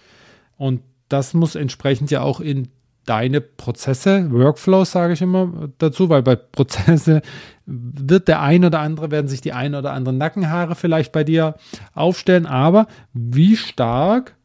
Und 0.57 0.81
das 1.09 1.35
muss 1.35 1.55
entsprechend 1.55 2.11
ja 2.11 2.23
auch 2.23 2.41
in 2.41 2.69
deine 3.05 3.41
Prozesse, 3.41 4.31
Workflows 4.33 4.93
sage 4.93 5.13
ich 5.13 5.23
immer 5.23 5.71
dazu, 5.79 6.09
weil 6.09 6.23
bei 6.23 6.35
Prozesse 6.35 7.21
wird 7.67 8.27
der 8.27 8.41
ein 8.41 8.65
oder 8.65 8.81
andere, 8.81 9.11
werden 9.11 9.29
sich 9.29 9.41
die 9.41 9.53
ein 9.53 9.75
oder 9.75 9.93
anderen 9.93 10.19
Nackenhaare 10.19 10.75
vielleicht 10.75 11.13
bei 11.13 11.23
dir 11.23 11.55
aufstellen, 11.95 12.47
aber 12.47 12.87
wie 13.13 13.57
stark 13.57 14.37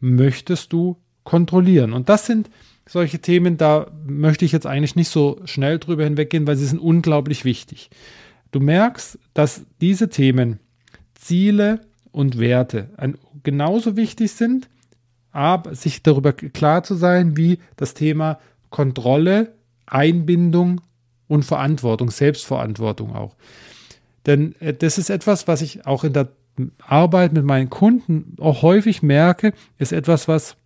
möchtest 0.00 0.72
du 0.72 0.96
kontrollieren? 1.24 1.92
Und 1.92 2.08
das 2.08 2.26
sind 2.26 2.50
solche 2.86 3.20
Themen, 3.20 3.56
da 3.56 3.86
möchte 4.06 4.44
ich 4.44 4.52
jetzt 4.52 4.66
eigentlich 4.66 4.96
nicht 4.96 5.08
so 5.08 5.40
schnell 5.44 5.78
drüber 5.78 6.04
hinweggehen, 6.04 6.46
weil 6.46 6.56
sie 6.56 6.66
sind 6.66 6.78
unglaublich 6.78 7.44
wichtig. 7.44 7.90
Du 8.54 8.60
merkst, 8.60 9.18
dass 9.34 9.62
diese 9.80 10.08
Themen 10.08 10.60
Ziele 11.14 11.80
und 12.12 12.38
Werte 12.38 12.90
genauso 13.42 13.96
wichtig 13.96 14.32
sind, 14.32 14.68
aber 15.32 15.74
sich 15.74 16.02
darüber 16.02 16.32
klar 16.32 16.84
zu 16.84 16.94
sein, 16.94 17.36
wie 17.36 17.58
das 17.76 17.94
Thema 17.94 18.38
Kontrolle, 18.70 19.54
Einbindung 19.86 20.80
und 21.26 21.44
Verantwortung, 21.44 22.10
Selbstverantwortung 22.10 23.14
auch. 23.14 23.34
Denn 24.26 24.54
äh, 24.60 24.72
das 24.72 24.98
ist 24.98 25.10
etwas, 25.10 25.48
was 25.48 25.60
ich 25.60 25.86
auch 25.86 26.04
in 26.04 26.12
der 26.12 26.28
Arbeit 26.86 27.32
mit 27.32 27.44
meinen 27.44 27.68
Kunden 27.68 28.36
auch 28.40 28.62
häufig 28.62 29.02
merke, 29.02 29.52
ist 29.78 29.92
etwas, 29.92 30.28
was, 30.28 30.56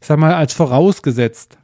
ich 0.00 0.06
sag 0.06 0.18
mal, 0.18 0.34
als 0.34 0.52
vorausgesetzt 0.52 1.58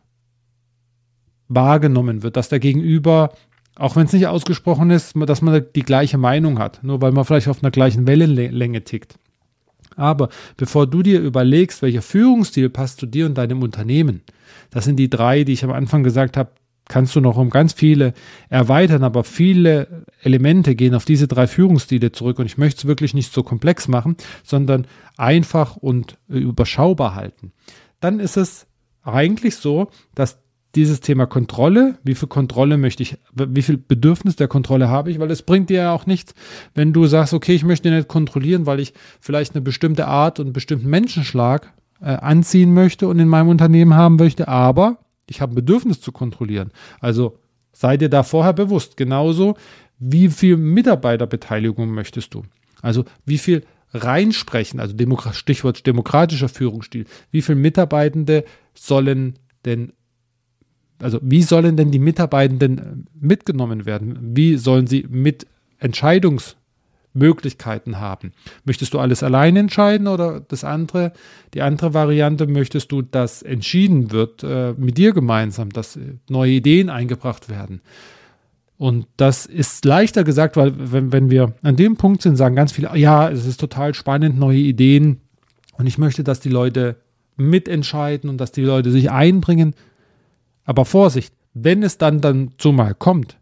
wahrgenommen 1.48 2.22
wird, 2.22 2.36
dass 2.36 2.48
der 2.48 2.60
Gegenüber, 2.60 3.32
auch 3.78 3.96
wenn 3.96 4.06
es 4.06 4.12
nicht 4.12 4.26
ausgesprochen 4.26 4.90
ist, 4.90 5.14
dass 5.14 5.42
man 5.42 5.64
die 5.74 5.82
gleiche 5.82 6.18
Meinung 6.18 6.58
hat, 6.58 6.82
nur 6.82 7.00
weil 7.00 7.12
man 7.12 7.24
vielleicht 7.24 7.48
auf 7.48 7.62
einer 7.62 7.70
gleichen 7.70 8.06
Wellenlänge 8.06 8.84
tickt. 8.84 9.18
Aber 9.96 10.28
bevor 10.56 10.86
du 10.86 11.02
dir 11.02 11.20
überlegst, 11.20 11.82
welcher 11.82 12.02
Führungsstil 12.02 12.70
passt 12.70 13.00
zu 13.00 13.06
dir 13.06 13.26
und 13.26 13.36
deinem 13.36 13.62
Unternehmen, 13.62 14.22
das 14.70 14.84
sind 14.84 14.96
die 14.96 15.10
drei, 15.10 15.44
die 15.44 15.52
ich 15.52 15.64
am 15.64 15.72
Anfang 15.72 16.02
gesagt 16.02 16.36
habe, 16.36 16.50
kannst 16.88 17.14
du 17.14 17.20
noch 17.20 17.36
um 17.36 17.50
ganz 17.50 17.72
viele 17.72 18.14
erweitern, 18.48 19.04
aber 19.04 19.22
viele 19.22 20.04
Elemente 20.22 20.74
gehen 20.74 20.94
auf 20.94 21.04
diese 21.04 21.28
drei 21.28 21.46
Führungsstile 21.46 22.12
zurück 22.12 22.38
und 22.38 22.46
ich 22.46 22.58
möchte 22.58 22.78
es 22.78 22.86
wirklich 22.86 23.12
nicht 23.12 23.32
so 23.32 23.42
komplex 23.42 23.88
machen, 23.88 24.16
sondern 24.42 24.86
einfach 25.16 25.76
und 25.76 26.16
überschaubar 26.28 27.14
halten. 27.14 27.52
Dann 28.00 28.20
ist 28.20 28.36
es 28.36 28.66
eigentlich 29.02 29.56
so, 29.56 29.90
dass 30.14 30.38
dieses 30.74 31.00
Thema 31.00 31.26
Kontrolle, 31.26 31.98
wie 32.04 32.14
viel 32.14 32.28
Kontrolle 32.28 32.76
möchte 32.76 33.02
ich, 33.02 33.16
wie 33.34 33.62
viel 33.62 33.78
Bedürfnis 33.78 34.36
der 34.36 34.48
Kontrolle 34.48 34.88
habe 34.88 35.10
ich, 35.10 35.18
weil 35.18 35.30
es 35.30 35.42
bringt 35.42 35.70
dir 35.70 35.78
ja 35.78 35.92
auch 35.92 36.06
nichts, 36.06 36.34
wenn 36.74 36.92
du 36.92 37.06
sagst, 37.06 37.32
okay, 37.32 37.54
ich 37.54 37.64
möchte 37.64 37.90
nicht 37.90 38.08
kontrollieren, 38.08 38.66
weil 38.66 38.80
ich 38.80 38.92
vielleicht 39.20 39.54
eine 39.54 39.62
bestimmte 39.62 40.06
Art 40.06 40.38
und 40.38 40.46
einen 40.46 40.52
bestimmten 40.52 40.88
Menschenschlag 40.88 41.72
äh, 42.00 42.06
anziehen 42.06 42.74
möchte 42.74 43.08
und 43.08 43.18
in 43.18 43.28
meinem 43.28 43.48
Unternehmen 43.48 43.94
haben 43.94 44.16
möchte, 44.16 44.48
aber 44.48 44.98
ich 45.26 45.40
habe 45.40 45.52
ein 45.52 45.56
Bedürfnis 45.56 46.00
zu 46.00 46.12
kontrollieren. 46.12 46.70
Also 47.00 47.38
sei 47.72 47.96
dir 47.96 48.08
da 48.08 48.22
vorher 48.22 48.52
bewusst, 48.52 48.96
genauso 48.96 49.56
wie 49.98 50.28
viel 50.28 50.56
Mitarbeiterbeteiligung 50.56 51.90
möchtest 51.90 52.34
du? 52.34 52.44
Also 52.82 53.04
wie 53.24 53.38
viel 53.38 53.64
reinsprechen, 53.92 54.80
also 54.80 54.94
Demokrat, 54.94 55.34
Stichwort 55.34 55.86
demokratischer 55.86 56.48
Führungsstil, 56.48 57.06
wie 57.30 57.42
viele 57.42 57.58
Mitarbeitende 57.58 58.44
sollen 58.74 59.38
denn 59.64 59.92
also 61.00 61.18
wie 61.22 61.42
sollen 61.42 61.76
denn 61.76 61.90
die 61.90 61.98
Mitarbeitenden 61.98 62.78
äh, 62.78 62.82
mitgenommen 63.20 63.84
werden? 63.86 64.36
Wie 64.36 64.56
sollen 64.56 64.86
sie 64.86 65.06
mit 65.08 65.46
Entscheidungsmöglichkeiten 65.78 67.98
haben? 67.98 68.32
Möchtest 68.64 68.94
du 68.94 68.98
alles 68.98 69.22
allein 69.22 69.56
entscheiden 69.56 70.08
oder 70.08 70.40
das 70.40 70.64
andere, 70.64 71.12
die 71.54 71.62
andere 71.62 71.94
Variante, 71.94 72.46
möchtest 72.46 72.92
du, 72.92 73.02
dass 73.02 73.42
entschieden 73.42 74.10
wird 74.10 74.42
äh, 74.42 74.74
mit 74.76 74.98
dir 74.98 75.12
gemeinsam, 75.12 75.70
dass 75.70 75.96
äh, 75.96 76.16
neue 76.28 76.52
Ideen 76.52 76.90
eingebracht 76.90 77.48
werden? 77.48 77.80
Und 78.76 79.06
das 79.16 79.44
ist 79.44 79.84
leichter 79.84 80.22
gesagt, 80.22 80.56
weil 80.56 80.72
wenn, 80.76 81.12
wenn 81.12 81.30
wir 81.30 81.54
an 81.62 81.74
dem 81.74 81.96
Punkt 81.96 82.22
sind, 82.22 82.36
sagen 82.36 82.54
ganz 82.54 82.70
viele, 82.70 82.96
ja, 82.96 83.28
es 83.28 83.44
ist 83.44 83.58
total 83.58 83.92
spannend, 83.92 84.38
neue 84.38 84.58
Ideen. 84.58 85.20
Und 85.72 85.86
ich 85.86 85.98
möchte, 85.98 86.22
dass 86.22 86.38
die 86.38 86.48
Leute 86.48 86.96
mitentscheiden 87.36 88.30
und 88.30 88.38
dass 88.38 88.52
die 88.52 88.62
Leute 88.62 88.90
sich 88.90 89.10
einbringen. 89.10 89.74
Aber 90.68 90.84
Vorsicht, 90.84 91.32
wenn 91.54 91.82
es 91.82 91.96
dann 91.96 92.20
dann 92.20 92.50
zumal 92.58 92.94
kommt, 92.94 93.38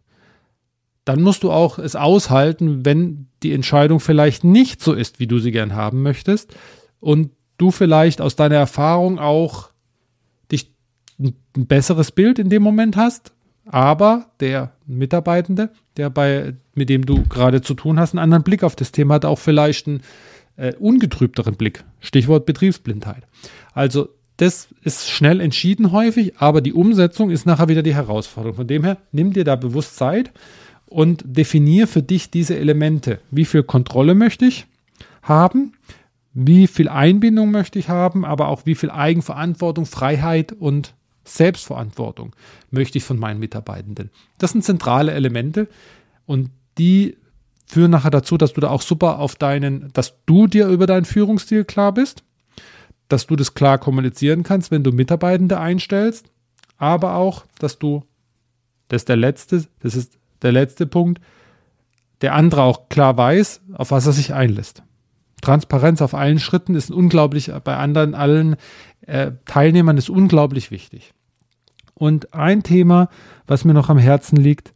dann 1.03 1.21
musst 1.21 1.43
du 1.43 1.51
auch 1.51 1.77
es 1.77 1.97
aushalten, 1.97 2.85
wenn 2.85 3.27
die 3.43 3.51
Entscheidung 3.51 3.99
vielleicht 3.99 4.45
nicht 4.45 4.81
so 4.81 4.93
ist, 4.93 5.19
wie 5.19 5.27
du 5.27 5.37
sie 5.37 5.51
gern 5.51 5.75
haben 5.75 6.03
möchtest 6.03 6.55
und 7.01 7.31
du 7.57 7.71
vielleicht 7.71 8.21
aus 8.21 8.37
deiner 8.37 8.55
Erfahrung 8.55 9.19
auch 9.19 9.71
dich 10.49 10.71
ein 11.19 11.35
besseres 11.53 12.13
Bild 12.13 12.39
in 12.39 12.49
dem 12.49 12.63
Moment 12.63 12.95
hast, 12.95 13.33
aber 13.65 14.27
der 14.39 14.71
Mitarbeitende, 14.85 15.71
der 15.97 16.09
bei 16.09 16.53
mit 16.75 16.87
dem 16.87 17.05
du 17.05 17.23
gerade 17.23 17.61
zu 17.61 17.73
tun 17.73 17.99
hast, 17.99 18.13
einen 18.13 18.23
anderen 18.23 18.43
Blick 18.43 18.63
auf 18.63 18.77
das 18.77 18.93
Thema 18.93 19.15
hat, 19.15 19.25
auch 19.25 19.39
vielleicht 19.39 19.85
einen 19.87 20.01
äh, 20.55 20.73
ungetrübteren 20.75 21.55
Blick. 21.55 21.83
Stichwort 21.99 22.45
Betriebsblindheit. 22.45 23.23
Also 23.73 24.07
das 24.37 24.67
ist 24.83 25.09
schnell 25.09 25.41
entschieden 25.41 25.91
häufig, 25.91 26.37
aber 26.37 26.61
die 26.61 26.73
Umsetzung 26.73 27.31
ist 27.31 27.45
nachher 27.45 27.69
wieder 27.69 27.83
die 27.83 27.95
Herausforderung. 27.95 28.55
Von 28.55 28.67
dem 28.67 28.83
her, 28.83 28.97
nimm 29.11 29.33
dir 29.33 29.43
da 29.43 29.55
bewusst 29.55 29.95
Zeit 29.97 30.31
und 30.85 31.23
definier 31.25 31.87
für 31.87 32.03
dich 32.03 32.29
diese 32.29 32.57
Elemente. 32.57 33.19
Wie 33.31 33.45
viel 33.45 33.63
Kontrolle 33.63 34.13
möchte 34.13 34.45
ich 34.45 34.67
haben? 35.23 35.73
Wie 36.33 36.67
viel 36.67 36.87
Einbindung 36.87 37.49
möchte 37.49 37.79
ich 37.79 37.89
haben? 37.89 38.25
Aber 38.25 38.49
auch 38.49 38.65
wie 38.65 38.75
viel 38.75 38.91
Eigenverantwortung, 38.91 39.87
Freiheit 39.87 40.53
und 40.53 40.93
Selbstverantwortung 41.23 42.35
möchte 42.69 42.99
ich 42.99 43.03
von 43.03 43.17
meinen 43.17 43.39
Mitarbeitenden. 43.39 44.11
Das 44.37 44.51
sind 44.51 44.63
zentrale 44.63 45.13
Elemente 45.13 45.67
und 46.27 46.51
die 46.77 47.17
führen 47.65 47.91
nachher 47.91 48.11
dazu, 48.11 48.37
dass 48.37 48.53
du 48.53 48.61
da 48.61 48.69
auch 48.69 48.83
super 48.83 49.17
auf 49.17 49.35
deinen, 49.35 49.91
dass 49.93 50.13
du 50.25 50.45
dir 50.45 50.67
über 50.67 50.85
deinen 50.85 51.05
Führungsstil 51.05 51.65
klar 51.65 51.91
bist 51.91 52.23
dass 53.07 53.27
du 53.27 53.35
das 53.35 53.53
klar 53.53 53.77
kommunizieren 53.77 54.43
kannst, 54.43 54.71
wenn 54.71 54.83
du 54.83 54.91
Mitarbeitende 54.91 55.59
einstellst, 55.59 56.31
aber 56.77 57.15
auch, 57.15 57.45
dass 57.59 57.79
du, 57.79 58.03
das 58.87 59.01
ist 59.01 59.09
der 59.09 59.17
letzte, 59.17 59.65
das 59.79 59.95
ist 59.95 60.17
der 60.41 60.51
letzte 60.51 60.85
Punkt, 60.85 61.21
der 62.21 62.33
andere 62.33 62.63
auch 62.63 62.89
klar 62.89 63.17
weiß, 63.17 63.61
auf 63.73 63.91
was 63.91 64.05
er 64.05 64.13
sich 64.13 64.33
einlässt. 64.33 64.83
Transparenz 65.41 66.01
auf 66.01 66.13
allen 66.13 66.39
Schritten 66.39 66.75
ist 66.75 66.91
unglaublich, 66.91 67.51
bei 67.63 67.77
anderen, 67.77 68.15
allen 68.15 68.55
äh, 69.01 69.31
Teilnehmern 69.45 69.97
ist 69.97 70.09
unglaublich 70.09 70.71
wichtig. 70.71 71.13
Und 71.93 72.33
ein 72.33 72.63
Thema, 72.63 73.09
was 73.45 73.65
mir 73.65 73.73
noch 73.73 73.89
am 73.89 73.97
Herzen 73.97 74.35
liegt, 74.35 74.73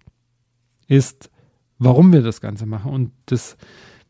ist, 0.88 1.30
warum 1.78 2.12
wir 2.14 2.22
das 2.22 2.42
Ganze 2.42 2.66
machen. 2.66 2.92
Und 2.92 3.12
das 3.28 3.58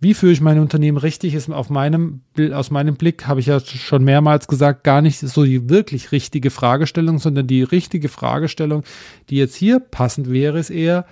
wie 0.01 0.15
führe 0.15 0.33
ich 0.33 0.41
mein 0.41 0.57
Unternehmen 0.57 0.97
richtig, 0.97 1.35
ist 1.35 1.49
auf 1.51 1.69
meinem, 1.69 2.21
aus 2.53 2.71
meinem 2.71 2.95
Blick, 2.95 3.27
habe 3.27 3.39
ich 3.39 3.45
ja 3.45 3.59
schon 3.59 4.03
mehrmals 4.03 4.47
gesagt, 4.47 4.83
gar 4.83 5.03
nicht 5.03 5.19
so 5.19 5.45
die 5.45 5.69
wirklich 5.69 6.11
richtige 6.11 6.49
Fragestellung, 6.49 7.19
sondern 7.19 7.45
die 7.45 7.61
richtige 7.61 8.09
Fragestellung, 8.09 8.83
die 9.29 9.35
jetzt 9.35 9.55
hier 9.55 9.79
passend 9.79 10.31
wäre, 10.31 10.57
ist 10.57 10.71
eher, 10.71 11.05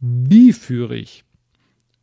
wie 0.00 0.52
führe 0.52 0.96
ich 0.96 1.24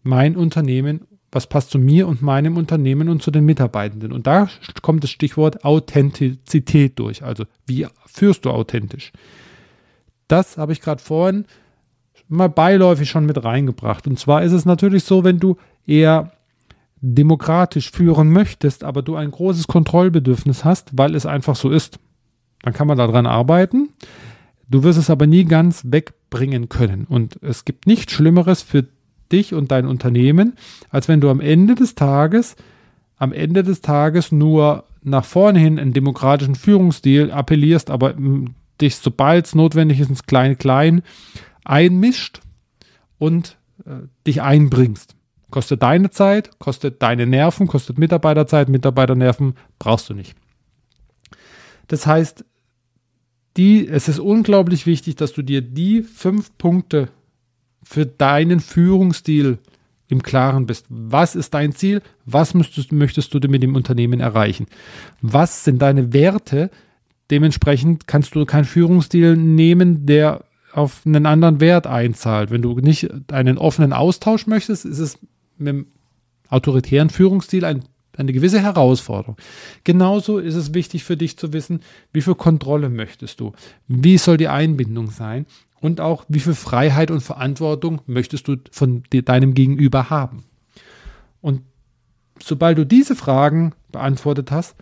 mein 0.02 0.38
Unternehmen, 0.38 1.02
was 1.30 1.48
passt 1.48 1.72
zu 1.72 1.78
mir 1.78 2.08
und 2.08 2.22
meinem 2.22 2.56
Unternehmen 2.56 3.10
und 3.10 3.22
zu 3.22 3.30
den 3.30 3.44
Mitarbeitenden? 3.44 4.14
Und 4.14 4.28
da 4.28 4.50
kommt 4.82 5.04
das 5.04 5.10
Stichwort 5.12 5.66
Authentizität 5.66 6.98
durch. 7.00 7.22
Also, 7.22 7.44
wie 7.66 7.86
führst 8.06 8.46
du 8.46 8.52
authentisch? 8.52 9.12
Das 10.30 10.58
habe 10.58 10.72
ich 10.72 10.80
gerade 10.80 11.02
vorhin 11.02 11.46
mal 12.30 12.50
beiläufig 12.50 13.10
schon 13.10 13.26
mit 13.26 13.44
reingebracht. 13.44 14.08
Und 14.08 14.20
zwar 14.20 14.44
ist 14.44 14.52
es 14.52 14.66
natürlich 14.66 15.04
so, 15.04 15.24
wenn 15.24 15.40
du 15.40 15.58
eher 15.88 16.32
demokratisch 17.02 17.92
führen 17.92 18.32
möchtest, 18.32 18.84
aber 18.84 19.02
du 19.02 19.16
ein 19.16 19.32
großes 19.32 19.68
Kontrollbedürfnis 19.68 20.66
hast, 20.66 20.98
weil 20.98 21.16
es 21.16 21.26
einfach 21.26 21.56
so 21.56 21.70
ist, 21.70 22.00
dann 22.62 22.74
kann 22.74 22.88
man 22.88 22.98
daran 22.98 23.26
arbeiten. 23.26 23.90
Du 24.70 24.84
wirst 24.84 25.00
es 25.00 25.10
aber 25.10 25.28
nie 25.28 25.46
ganz 25.46 25.84
wegbringen 25.86 26.70
können. 26.70 27.06
Und 27.08 27.40
es 27.42 27.66
gibt 27.66 27.88
nichts 27.88 28.14
Schlimmeres 28.14 28.62
für 28.62 28.86
dich 29.32 29.54
und 29.54 29.72
dein 29.72 29.86
Unternehmen, 29.86 30.54
als 30.90 31.08
wenn 31.08 31.22
du 31.22 31.30
am 31.30 31.40
Ende 31.40 31.76
des 31.76 31.96
Tages, 31.96 32.56
am 33.18 33.32
Ende 33.32 33.64
des 33.64 33.82
Tages 33.82 34.32
nur 34.32 34.86
nach 35.04 35.26
vorne 35.26 35.60
hin 35.60 35.80
einen 35.80 35.94
demokratischen 35.94 36.56
Führungsstil 36.56 37.32
appellierst, 37.32 37.90
aber 37.90 38.16
dich, 38.82 38.98
sobald 38.98 39.46
es 39.46 39.56
notwendig 39.56 40.00
ist, 40.00 40.10
ins 40.10 40.26
Klein-Klein 40.26 41.02
einmischt 41.64 42.42
und 43.18 43.58
äh, 43.86 44.08
dich 44.26 44.42
einbringst. 44.42 45.17
Kostet 45.50 45.82
deine 45.82 46.10
Zeit, 46.10 46.60
kostet 46.60 47.02
deine 47.02 47.26
Nerven, 47.26 47.68
kostet 47.68 47.98
Mitarbeiterzeit, 47.98 48.68
Mitarbeiternerven 48.68 49.56
brauchst 49.80 50.10
du 50.10 50.14
nicht. 50.14 50.36
Das 51.88 52.06
heißt, 52.06 52.44
die, 53.56 53.88
es 53.88 54.08
ist 54.08 54.20
unglaublich 54.20 54.86
wichtig, 54.86 55.16
dass 55.16 55.34
du 55.34 55.42
dir 55.42 55.62
die 55.62 56.04
fünf 56.04 56.56
Punkte 56.58 57.10
für 57.82 58.06
deinen 58.06 58.60
Führungsstil 58.60 59.58
im 60.10 60.22
Klaren 60.22 60.66
bist. 60.66 60.86
Was 60.90 61.36
ist 61.36 61.54
dein 61.54 61.74
Ziel? 61.74 62.02
Was 62.26 62.54
müsstest, 62.54 62.92
möchtest 62.92 63.34
du 63.34 63.40
mit 63.48 63.64
dem 63.64 63.76
Unternehmen 63.76 64.20
erreichen? 64.20 64.68
Was 65.22 65.64
sind 65.64 65.82
deine 65.82 66.14
Werte? 66.14 66.70
Dementsprechend 67.32 68.08
kannst 68.08 68.36
du 68.36 68.46
keinen 68.46 68.66
Führungsstil 68.66 69.36
nehmen, 69.36 70.06
der 70.06 70.46
auf 70.72 71.02
einen 71.06 71.26
anderen 71.26 71.60
Wert 71.60 71.88
einzahlt. 71.88 72.52
Wenn 72.52 72.62
du 72.62 72.76
nicht 72.80 73.10
einen 73.32 73.58
offenen 73.58 73.94
Austausch 73.94 74.48
möchtest, 74.48 74.86
ist 74.86 75.00
es 75.00 75.20
mit 75.60 75.68
dem 75.68 75.88
autoritären 76.50 77.10
Führungsstil 77.10 77.66
ein, 77.66 77.84
eine 78.16 78.34
gewisse 78.34 78.62
Herausforderung. 78.62 79.38
Genauso 79.84 80.40
ist 80.40 80.56
es 80.56 80.74
wichtig 80.74 81.04
für 81.04 81.18
dich 81.18 81.38
zu 81.38 81.54
wissen, 81.54 81.82
wie 82.14 82.22
viel 82.22 82.36
Kontrolle 82.36 82.90
möchtest 82.90 83.40
du? 83.40 83.54
Wie 83.88 84.18
soll 84.18 84.38
die 84.38 84.48
Einbindung 84.48 85.12
sein? 85.12 85.46
Und 85.80 86.02
auch, 86.02 86.26
wie 86.28 86.40
viel 86.40 86.56
Freiheit 86.56 87.12
und 87.12 87.22
Verantwortung 87.22 88.02
möchtest 88.08 88.48
du 88.48 88.56
von 88.72 89.04
deinem 89.12 89.54
Gegenüber 89.54 90.10
haben? 90.10 90.46
Und 91.42 91.62
sobald 92.42 92.78
du 92.78 92.86
diese 92.86 93.16
Fragen 93.16 93.74
beantwortet 93.92 94.52
hast, 94.52 94.76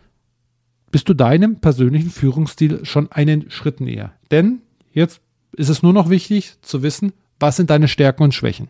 bist 0.91 1.09
du 1.09 1.13
deinem 1.13 1.59
persönlichen 1.59 2.09
Führungsstil 2.09 2.85
schon 2.85 3.11
einen 3.11 3.51
Schritt 3.51 3.81
näher. 3.81 4.13
Denn 4.31 4.61
jetzt 4.93 5.19
ist 5.51 5.69
es 5.69 5.83
nur 5.83 5.91
noch 5.91 6.09
wichtig 6.09 6.53
zu 6.61 6.83
wissen, 6.83 7.11
was 7.39 7.57
sind 7.57 7.69
deine 7.69 7.89
Stärken 7.89 8.23
und 8.23 8.33
Schwächen. 8.33 8.69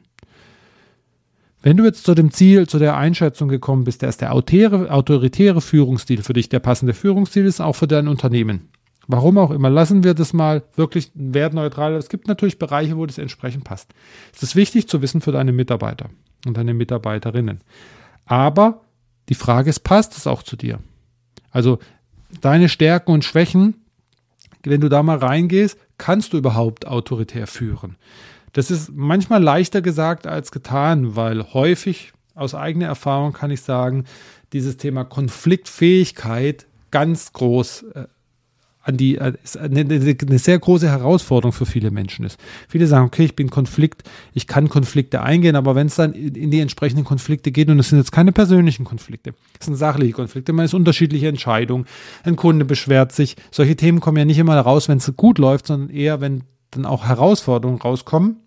Wenn 1.66 1.78
du 1.78 1.84
jetzt 1.84 2.04
zu 2.04 2.14
dem 2.14 2.30
Ziel, 2.30 2.68
zu 2.68 2.78
der 2.78 2.96
Einschätzung 2.96 3.50
gekommen 3.50 3.86
bist, 3.86 4.04
dass 4.04 4.18
der 4.18 4.34
autoritäre, 4.34 4.92
autoritäre 4.92 5.62
Führungsstil 5.62 6.22
für 6.22 6.34
dich 6.34 6.48
der 6.48 6.60
passende 6.60 6.94
Führungsstil 6.94 7.44
ist, 7.44 7.60
auch 7.60 7.76
für 7.76 7.88
dein 7.88 8.08
Unternehmen. 8.08 8.70
Warum 9.08 9.40
auch 9.40 9.50
immer, 9.50 9.72
lassen 9.72 10.04
wir 10.04 10.14
das 10.14 10.32
mal 10.32 10.62
wirklich 10.76 11.10
wertneutral. 11.16 11.96
Es 11.96 12.10
gibt 12.10 12.28
natürlich 12.28 12.60
Bereiche, 12.60 12.98
wo 12.98 13.08
das 13.08 13.18
entsprechend 13.18 13.64
passt. 13.64 13.96
Es 14.36 14.44
ist 14.44 14.56
wichtig 14.56 14.88
zu 14.88 15.02
wissen 15.02 15.22
für 15.22 15.32
deine 15.32 15.54
Mitarbeiter 15.54 16.12
und 16.46 16.56
deine 16.56 16.76
Mitarbeiterinnen. 16.76 17.62
Aber 18.28 18.82
die 19.30 19.34
Frage 19.34 19.72
ist, 19.72 19.80
passt 19.80 20.16
es 20.16 20.28
auch 20.28 20.44
zu 20.44 20.58
dir? 20.58 20.78
Also 21.50 21.80
deine 22.42 22.70
Stärken 22.70 23.12
und 23.12 23.26
Schwächen, 23.26 23.74
wenn 24.64 24.82
du 24.82 24.90
da 24.90 25.02
mal 25.02 25.18
reingehst, 25.18 25.80
kannst 25.98 26.34
du 26.34 26.38
überhaupt 26.38 26.86
autoritär 26.86 27.48
führen? 27.48 27.96
Das 28.56 28.72
ist 28.72 28.90
manchmal 28.96 29.44
leichter 29.44 29.82
gesagt 29.82 30.28
als 30.28 30.50
getan, 30.50 31.18
weil 31.18 31.54
häufig 31.54 32.14
aus 32.36 32.56
eigener 32.56 32.86
Erfahrung 32.86 33.34
kann 33.34 33.52
ich 33.52 33.62
sagen, 33.62 34.06
dieses 34.54 34.78
Thema 34.78 35.04
Konfliktfähigkeit 35.04 36.66
ganz 36.90 37.34
groß 37.34 37.84
äh, 37.94 38.06
an 38.82 38.96
die 38.96 39.18
äh, 39.18 39.34
eine, 39.60 39.82
eine, 39.82 40.40
sehr 40.40 40.58
große 40.58 40.88
Herausforderung 40.88 41.52
für 41.52 41.66
viele 41.66 41.92
Menschen 41.92 42.24
ist. 42.24 42.40
Viele 42.70 42.88
sagen, 42.88 43.06
okay, 43.06 43.26
ich 43.26 43.36
bin 43.36 43.50
Konflikt, 43.50 44.04
ich 44.34 44.48
kann 44.48 44.70
Konflikte 44.70 45.22
eingehen, 45.22 45.58
aber 45.58 45.76
wenn 45.76 45.88
es 45.88 45.96
dann 45.96 46.14
in 46.14 46.50
die 46.50 46.62
entsprechenden 46.62 47.04
Konflikte 47.04 47.52
geht, 47.52 47.68
und 47.70 47.78
es 47.80 47.90
sind 47.90 47.98
jetzt 47.98 48.14
keine 48.14 48.32
persönlichen 48.32 48.86
Konflikte, 48.86 49.34
es 49.60 49.66
sind 49.66 49.76
sachliche 49.76 50.14
Konflikte, 50.14 50.54
man 50.54 50.64
ist 50.64 50.74
unterschiedliche 50.74 51.28
Entscheidungen, 51.28 51.88
ein 52.24 52.38
Kunde 52.38 52.64
beschwert 52.64 53.12
sich, 53.12 53.36
solche 53.52 53.76
Themen 53.76 54.00
kommen 54.00 54.18
ja 54.18 54.24
nicht 54.24 54.40
immer 54.40 54.58
raus, 54.58 54.88
wenn 54.88 55.00
es 55.00 55.12
gut 55.18 55.40
läuft, 55.40 55.68
sondern 55.68 55.90
eher, 55.90 56.22
wenn 56.22 56.46
dann 56.72 56.86
auch 56.86 57.06
Herausforderungen 57.06 57.82
rauskommen, 57.82 58.38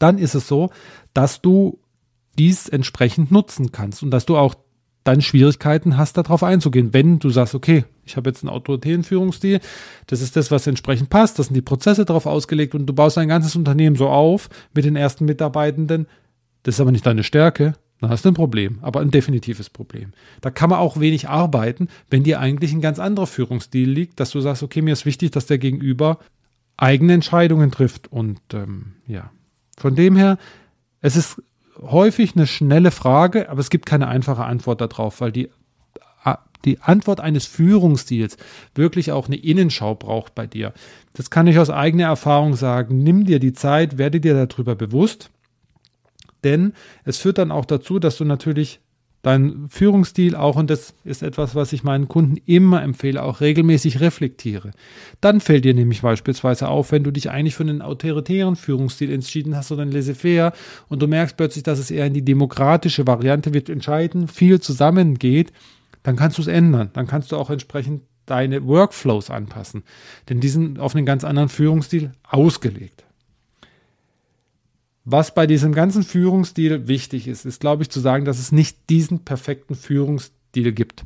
dann 0.00 0.18
ist 0.18 0.34
es 0.34 0.48
so, 0.48 0.70
dass 1.14 1.40
du 1.40 1.78
dies 2.38 2.68
entsprechend 2.68 3.30
nutzen 3.30 3.70
kannst 3.72 4.02
und 4.02 4.10
dass 4.10 4.26
du 4.26 4.36
auch 4.36 4.54
dann 5.04 5.22
Schwierigkeiten 5.22 5.96
hast, 5.96 6.16
darauf 6.16 6.42
einzugehen. 6.42 6.92
Wenn 6.92 7.18
du 7.18 7.30
sagst, 7.30 7.54
okay, 7.54 7.84
ich 8.04 8.16
habe 8.16 8.30
jetzt 8.30 8.42
einen 8.42 8.50
autoritären 8.50 9.02
Führungsstil, 9.02 9.60
das 10.06 10.20
ist 10.20 10.36
das, 10.36 10.50
was 10.50 10.66
entsprechend 10.66 11.10
passt, 11.10 11.38
das 11.38 11.46
sind 11.46 11.54
die 11.54 11.62
Prozesse 11.62 12.04
darauf 12.04 12.26
ausgelegt 12.26 12.74
und 12.74 12.86
du 12.86 12.92
baust 12.92 13.16
dein 13.16 13.28
ganzes 13.28 13.56
Unternehmen 13.56 13.96
so 13.96 14.08
auf 14.08 14.48
mit 14.74 14.84
den 14.84 14.96
ersten 14.96 15.24
Mitarbeitenden, 15.24 16.06
das 16.62 16.76
ist 16.76 16.80
aber 16.80 16.92
nicht 16.92 17.06
deine 17.06 17.24
Stärke, 17.24 17.74
dann 18.00 18.10
hast 18.10 18.24
du 18.24 18.30
ein 18.30 18.34
Problem, 18.34 18.78
aber 18.82 19.00
ein 19.00 19.10
definitives 19.10 19.70
Problem. 19.70 20.12
Da 20.40 20.50
kann 20.50 20.70
man 20.70 20.78
auch 20.78 21.00
wenig 21.00 21.28
arbeiten, 21.28 21.88
wenn 22.08 22.22
dir 22.22 22.40
eigentlich 22.40 22.72
ein 22.72 22.80
ganz 22.80 22.98
anderer 22.98 23.26
Führungsstil 23.26 23.88
liegt, 23.88 24.20
dass 24.20 24.30
du 24.30 24.40
sagst, 24.40 24.62
okay, 24.62 24.82
mir 24.82 24.92
ist 24.92 25.06
wichtig, 25.06 25.30
dass 25.30 25.46
der 25.46 25.58
Gegenüber 25.58 26.18
eigene 26.76 27.12
Entscheidungen 27.12 27.70
trifft 27.70 28.10
und 28.10 28.40
ähm, 28.54 28.94
ja. 29.06 29.30
Von 29.80 29.94
dem 29.94 30.14
her, 30.14 30.36
es 31.00 31.16
ist 31.16 31.42
häufig 31.80 32.36
eine 32.36 32.46
schnelle 32.46 32.90
Frage, 32.90 33.48
aber 33.48 33.60
es 33.60 33.70
gibt 33.70 33.86
keine 33.86 34.08
einfache 34.08 34.44
Antwort 34.44 34.82
darauf, 34.82 35.22
weil 35.22 35.32
die, 35.32 35.48
die 36.66 36.82
Antwort 36.82 37.20
eines 37.20 37.46
Führungsstils 37.46 38.36
wirklich 38.74 39.10
auch 39.10 39.26
eine 39.26 39.36
Innenschau 39.36 39.94
braucht 39.94 40.34
bei 40.34 40.46
dir. 40.46 40.74
Das 41.14 41.30
kann 41.30 41.46
ich 41.46 41.58
aus 41.58 41.70
eigener 41.70 42.04
Erfahrung 42.04 42.56
sagen. 42.56 43.02
Nimm 43.02 43.24
dir 43.24 43.38
die 43.38 43.54
Zeit, 43.54 43.96
werde 43.96 44.20
dir 44.20 44.46
darüber 44.46 44.74
bewusst, 44.74 45.30
denn 46.44 46.74
es 47.06 47.16
führt 47.16 47.38
dann 47.38 47.50
auch 47.50 47.64
dazu, 47.64 47.98
dass 47.98 48.18
du 48.18 48.26
natürlich 48.26 48.80
dein 49.22 49.66
Führungsstil 49.68 50.34
auch, 50.34 50.56
und 50.56 50.70
das 50.70 50.94
ist 51.04 51.22
etwas, 51.22 51.54
was 51.54 51.72
ich 51.72 51.84
meinen 51.84 52.08
Kunden 52.08 52.38
immer 52.46 52.82
empfehle, 52.82 53.22
auch 53.22 53.40
regelmäßig 53.40 54.00
reflektiere. 54.00 54.70
Dann 55.20 55.40
fällt 55.40 55.64
dir 55.64 55.74
nämlich 55.74 56.02
beispielsweise 56.02 56.68
auf, 56.68 56.92
wenn 56.92 57.04
du 57.04 57.10
dich 57.10 57.30
eigentlich 57.30 57.54
für 57.54 57.64
einen 57.64 57.82
autoritären 57.82 58.56
Führungsstil 58.56 59.12
entschieden 59.12 59.56
hast 59.56 59.72
oder 59.72 59.82
ein 59.82 59.92
laissez-faire 59.92 60.52
und 60.88 61.02
du 61.02 61.06
merkst 61.06 61.36
plötzlich, 61.36 61.64
dass 61.64 61.78
es 61.78 61.90
eher 61.90 62.06
in 62.06 62.14
die 62.14 62.24
demokratische 62.24 63.06
Variante 63.06 63.52
wird 63.52 63.68
entscheiden, 63.68 64.28
viel 64.28 64.60
zusammengeht, 64.60 65.52
dann 66.02 66.16
kannst 66.16 66.38
du 66.38 66.42
es 66.42 66.48
ändern. 66.48 66.90
Dann 66.94 67.06
kannst 67.06 67.30
du 67.32 67.36
auch 67.36 67.50
entsprechend 67.50 68.02
deine 68.26 68.66
Workflows 68.66 69.28
anpassen. 69.28 69.82
Denn 70.28 70.40
die 70.40 70.48
sind 70.48 70.78
auf 70.78 70.94
einen 70.94 71.04
ganz 71.04 71.24
anderen 71.24 71.48
Führungsstil 71.48 72.12
ausgelegt. 72.22 73.04
Was 75.04 75.34
bei 75.34 75.46
diesem 75.46 75.72
ganzen 75.72 76.02
Führungsstil 76.02 76.86
wichtig 76.86 77.26
ist, 77.26 77.46
ist, 77.46 77.60
glaube 77.60 77.82
ich, 77.82 77.90
zu 77.90 78.00
sagen, 78.00 78.24
dass 78.24 78.38
es 78.38 78.52
nicht 78.52 78.90
diesen 78.90 79.24
perfekten 79.24 79.74
Führungsstil 79.74 80.72
gibt. 80.72 81.04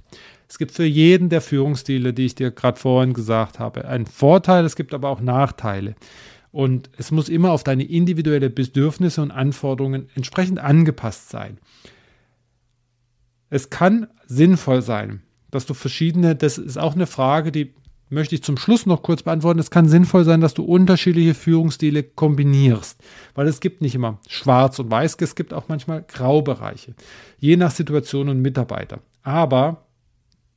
Es 0.49 0.59
gibt 0.59 0.73
für 0.73 0.85
jeden 0.85 1.29
der 1.29 1.41
Führungsstile, 1.41 2.13
die 2.13 2.27
ich 2.27 2.35
dir 2.35 2.51
gerade 2.51 2.79
vorhin 2.79 3.15
gesagt 3.15 3.59
habe, 3.59 3.87
einen 3.87 4.07
Vorteil, 4.07 4.65
es 4.65 4.77
gibt 4.77 4.95
aber 4.95 5.09
auch 5.09 5.21
Nachteile. 5.21 5.95
Und 6.51 6.91
es 6.97 7.11
muss 7.11 7.29
immer 7.29 7.51
auf 7.51 7.65
deine 7.65 7.85
individuelle 7.85 8.51
Bedürfnisse 8.51 9.23
und 9.23 9.31
Anforderungen 9.31 10.09
entsprechend 10.15 10.61
angepasst 10.61 11.31
sein. 11.31 11.59
Es 13.51 13.71
kann 13.71 14.07
sinnvoll 14.27 14.83
sein, 14.83 15.23
dass 15.51 15.67
du 15.67 15.75
verschiedene, 15.75 16.37
das 16.37 16.59
ist 16.59 16.79
auch 16.79 16.95
eine 16.95 17.07
Frage, 17.07 17.53
die 17.53 17.75
möchte 18.11 18.35
ich 18.35 18.43
zum 18.43 18.57
Schluss 18.57 18.87
noch 18.87 19.03
kurz 19.03 19.23
beantworten. 19.23 19.59
Es 19.59 19.71
kann 19.71 19.89
sinnvoll 19.89 20.25
sein, 20.25 20.41
dass 20.41 20.55
du 20.55 20.63
unterschiedliche 20.65 21.35
Führungsstile 21.35 22.03
kombinierst, 22.03 23.03
weil 23.35 23.49
es 23.49 23.61
gibt 23.61 23.81
nicht 23.81 23.95
immer 23.95 24.19
schwarz 24.29 24.79
und 24.79 24.91
weiß, 24.91 25.17
es 25.21 25.35
gibt 25.35 25.53
auch 25.53 25.69
manchmal 25.69 26.03
Graubereiche, 26.07 26.95
je 27.39 27.57
nach 27.57 27.71
Situation 27.71 28.29
und 28.29 28.41
Mitarbeiter. 28.41 29.01
Aber 29.23 29.87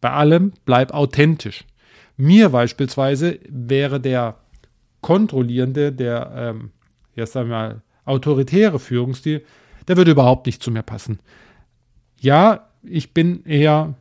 bei 0.02 0.12
allem 0.12 0.54
bleib 0.66 0.94
authentisch. 0.94 1.66
Mir 2.18 2.50
beispielsweise 2.50 3.40
wäre 3.48 4.00
der 4.00 4.38
kontrollierende, 5.02 5.92
der, 5.92 6.32
ähm, 6.36 6.72
jetzt 7.16 7.34
sagen 7.34 7.50
wir 7.50 7.56
mal, 7.56 7.82
autoritäre 8.06 8.80
Führungsstil, 8.80 9.44
der 9.88 9.98
würde 9.98 10.12
überhaupt 10.12 10.46
nicht 10.46 10.62
zu 10.62 10.72
mir 10.72 10.84
passen. 10.84 11.20
Ja, 12.20 12.70
ich 12.84 13.14
bin 13.14 13.44
eher 13.46 13.96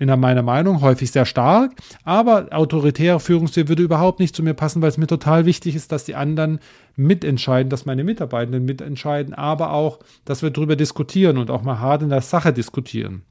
in 0.00 0.08
meiner 0.18 0.42
Meinung 0.42 0.80
häufig 0.80 1.12
sehr 1.12 1.26
stark, 1.26 1.72
aber 2.04 2.48
autoritärer 2.52 3.20
Führungsstil 3.20 3.68
würde 3.68 3.82
überhaupt 3.82 4.18
nicht 4.18 4.34
zu 4.34 4.42
mir 4.42 4.54
passen, 4.54 4.80
weil 4.80 4.88
es 4.88 4.96
mir 4.96 5.06
total 5.06 5.44
wichtig 5.44 5.74
ist, 5.74 5.92
dass 5.92 6.04
die 6.04 6.14
anderen 6.14 6.58
mitentscheiden, 6.96 7.68
dass 7.68 7.84
meine 7.84 8.02
Mitarbeitenden 8.02 8.64
mitentscheiden, 8.64 9.34
aber 9.34 9.72
auch, 9.72 9.98
dass 10.24 10.42
wir 10.42 10.50
darüber 10.50 10.74
diskutieren 10.74 11.36
und 11.36 11.50
auch 11.50 11.62
mal 11.62 11.80
hart 11.80 12.02
in 12.02 12.08
der 12.08 12.22
Sache 12.22 12.52
diskutieren. 12.52 13.22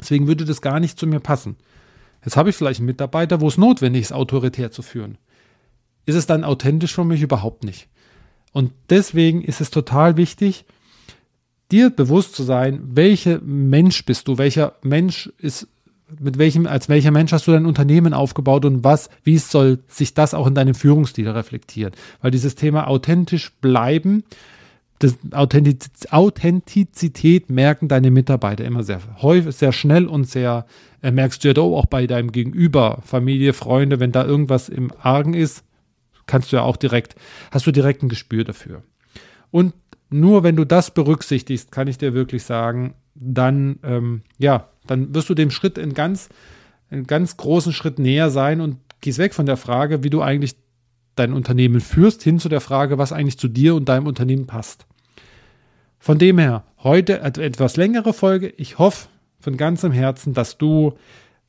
Deswegen 0.00 0.26
würde 0.26 0.46
das 0.46 0.62
gar 0.62 0.80
nicht 0.80 0.98
zu 0.98 1.06
mir 1.06 1.20
passen. 1.20 1.56
Jetzt 2.24 2.38
habe 2.38 2.48
ich 2.48 2.56
vielleicht 2.56 2.80
einen 2.80 2.86
Mitarbeiter, 2.86 3.42
wo 3.42 3.48
es 3.48 3.58
notwendig 3.58 4.02
ist, 4.02 4.12
autoritär 4.12 4.70
zu 4.70 4.80
führen. 4.80 5.18
Ist 6.06 6.16
es 6.16 6.26
dann 6.26 6.44
authentisch 6.44 6.94
für 6.94 7.04
mich 7.04 7.20
überhaupt 7.20 7.62
nicht? 7.62 7.88
Und 8.52 8.72
deswegen 8.88 9.42
ist 9.42 9.60
es 9.60 9.70
total 9.70 10.16
wichtig, 10.16 10.64
dir 11.70 11.90
bewusst 11.90 12.34
zu 12.34 12.42
sein, 12.42 12.80
welcher 12.94 13.40
Mensch 13.42 14.06
bist 14.06 14.28
du, 14.28 14.38
welcher 14.38 14.76
Mensch 14.82 15.30
ist 15.38 15.68
mit 16.20 16.38
welchem, 16.38 16.66
als 16.66 16.88
welcher 16.88 17.10
Mensch 17.10 17.32
hast 17.32 17.46
du 17.46 17.52
dein 17.52 17.66
Unternehmen 17.66 18.14
aufgebaut 18.14 18.64
und 18.64 18.84
was, 18.84 19.10
wie 19.24 19.38
soll 19.38 19.80
sich 19.88 20.14
das 20.14 20.34
auch 20.34 20.46
in 20.46 20.54
deinem 20.54 20.74
Führungsstil 20.74 21.28
reflektieren? 21.28 21.92
Weil 22.20 22.30
dieses 22.30 22.54
Thema 22.54 22.86
authentisch 22.86 23.52
bleiben, 23.60 24.22
das 24.98 25.16
Authentiz 25.32 25.90
Authentizität 26.10 27.50
merken 27.50 27.88
deine 27.88 28.10
Mitarbeiter 28.10 28.64
immer 28.64 28.82
sehr 28.82 29.00
häufig, 29.20 29.54
sehr 29.54 29.72
schnell 29.72 30.06
und 30.06 30.28
sehr, 30.28 30.66
äh, 31.02 31.10
merkst 31.10 31.44
du 31.44 31.48
ja 31.48 31.60
auch 31.60 31.86
bei 31.86 32.06
deinem 32.06 32.32
Gegenüber, 32.32 33.02
Familie, 33.04 33.52
Freunde, 33.52 34.00
wenn 34.00 34.12
da 34.12 34.24
irgendwas 34.24 34.68
im 34.68 34.90
Argen 34.98 35.34
ist, 35.34 35.64
kannst 36.26 36.52
du 36.52 36.56
ja 36.56 36.62
auch 36.62 36.76
direkt, 36.76 37.16
hast 37.50 37.66
du 37.66 37.72
direkt 37.72 38.02
ein 38.02 38.08
Gespür 38.08 38.44
dafür. 38.44 38.82
Und 39.50 39.74
nur 40.08 40.44
wenn 40.44 40.56
du 40.56 40.64
das 40.64 40.92
berücksichtigst, 40.92 41.72
kann 41.72 41.88
ich 41.88 41.98
dir 41.98 42.14
wirklich 42.14 42.44
sagen, 42.44 42.94
dann, 43.14 43.78
ähm, 43.82 44.22
ja, 44.38 44.68
dann 44.86 45.14
wirst 45.14 45.28
du 45.28 45.34
dem 45.34 45.50
Schritt 45.50 45.78
in 45.78 45.94
ganz, 45.94 46.28
einen 46.90 47.06
ganz 47.06 47.36
großen 47.36 47.72
Schritt 47.72 47.98
näher 47.98 48.30
sein 48.30 48.60
und 48.60 48.78
gehst 49.00 49.18
weg 49.18 49.34
von 49.34 49.46
der 49.46 49.56
Frage, 49.56 50.02
wie 50.02 50.10
du 50.10 50.22
eigentlich 50.22 50.56
dein 51.14 51.32
Unternehmen 51.32 51.80
führst, 51.80 52.22
hin 52.22 52.38
zu 52.38 52.48
der 52.48 52.60
Frage, 52.60 52.98
was 52.98 53.12
eigentlich 53.12 53.38
zu 53.38 53.48
dir 53.48 53.74
und 53.74 53.88
deinem 53.88 54.06
Unternehmen 54.06 54.46
passt. 54.46 54.86
Von 55.98 56.18
dem 56.18 56.38
her, 56.38 56.64
heute 56.82 57.20
etwas 57.20 57.76
längere 57.76 58.12
Folge. 58.12 58.48
Ich 58.56 58.78
hoffe 58.78 59.08
von 59.40 59.56
ganzem 59.56 59.92
Herzen, 59.92 60.34
dass 60.34 60.58
du 60.58 60.94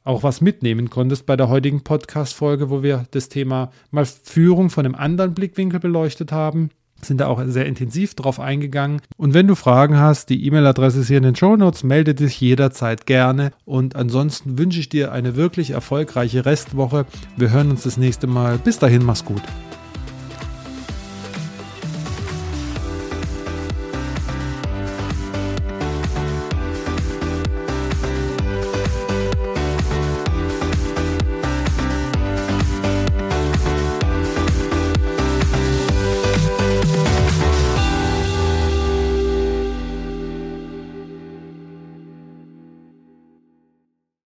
auch 0.04 0.24
was 0.24 0.40
mitnehmen 0.40 0.90
konntest 0.90 1.26
bei 1.26 1.36
der 1.36 1.50
heutigen 1.50 1.84
Podcast-Folge, 1.84 2.70
wo 2.70 2.82
wir 2.82 3.06
das 3.12 3.28
Thema 3.28 3.72
mal 3.92 4.06
Führung 4.06 4.70
von 4.70 4.86
einem 4.86 4.96
anderen 4.96 5.34
Blickwinkel 5.34 5.82
beleuchtet 5.82 6.32
haben 6.32 6.70
sind 7.02 7.22
da 7.22 7.28
auch 7.28 7.42
sehr 7.46 7.66
intensiv 7.66 8.16
drauf 8.16 8.40
eingegangen. 8.40 9.02
Und 9.18 9.34
wenn 9.34 9.48
du 9.48 9.56
Fragen 9.56 10.00
hast, 10.00 10.30
die 10.30 10.46
E-Mail-Adresse 10.46 11.02
ist 11.02 11.08
hier 11.08 11.18
in 11.18 11.24
den 11.24 11.36
Show 11.36 11.56
Notes, 11.56 11.84
melde 11.84 12.14
dich 12.14 12.40
jederzeit 12.42 13.06
gerne. 13.06 13.52
Und 13.66 13.96
ansonsten 13.96 14.58
wünsche 14.58 14.80
ich 14.80 14.90
dir 14.90 15.12
eine 15.12 15.36
wirklich 15.36 15.72
erfolgreiche 15.72 16.46
Restwoche. 16.46 17.06
Wir 17.36 17.52
hören 17.52 17.72
uns 17.72 17.84
das 17.84 17.98
nächste 17.98 18.28
Mal. 18.28 18.58
Bis 18.58 18.80
dahin, 18.80 19.04
mach's 19.04 19.26
gut. 19.26 19.44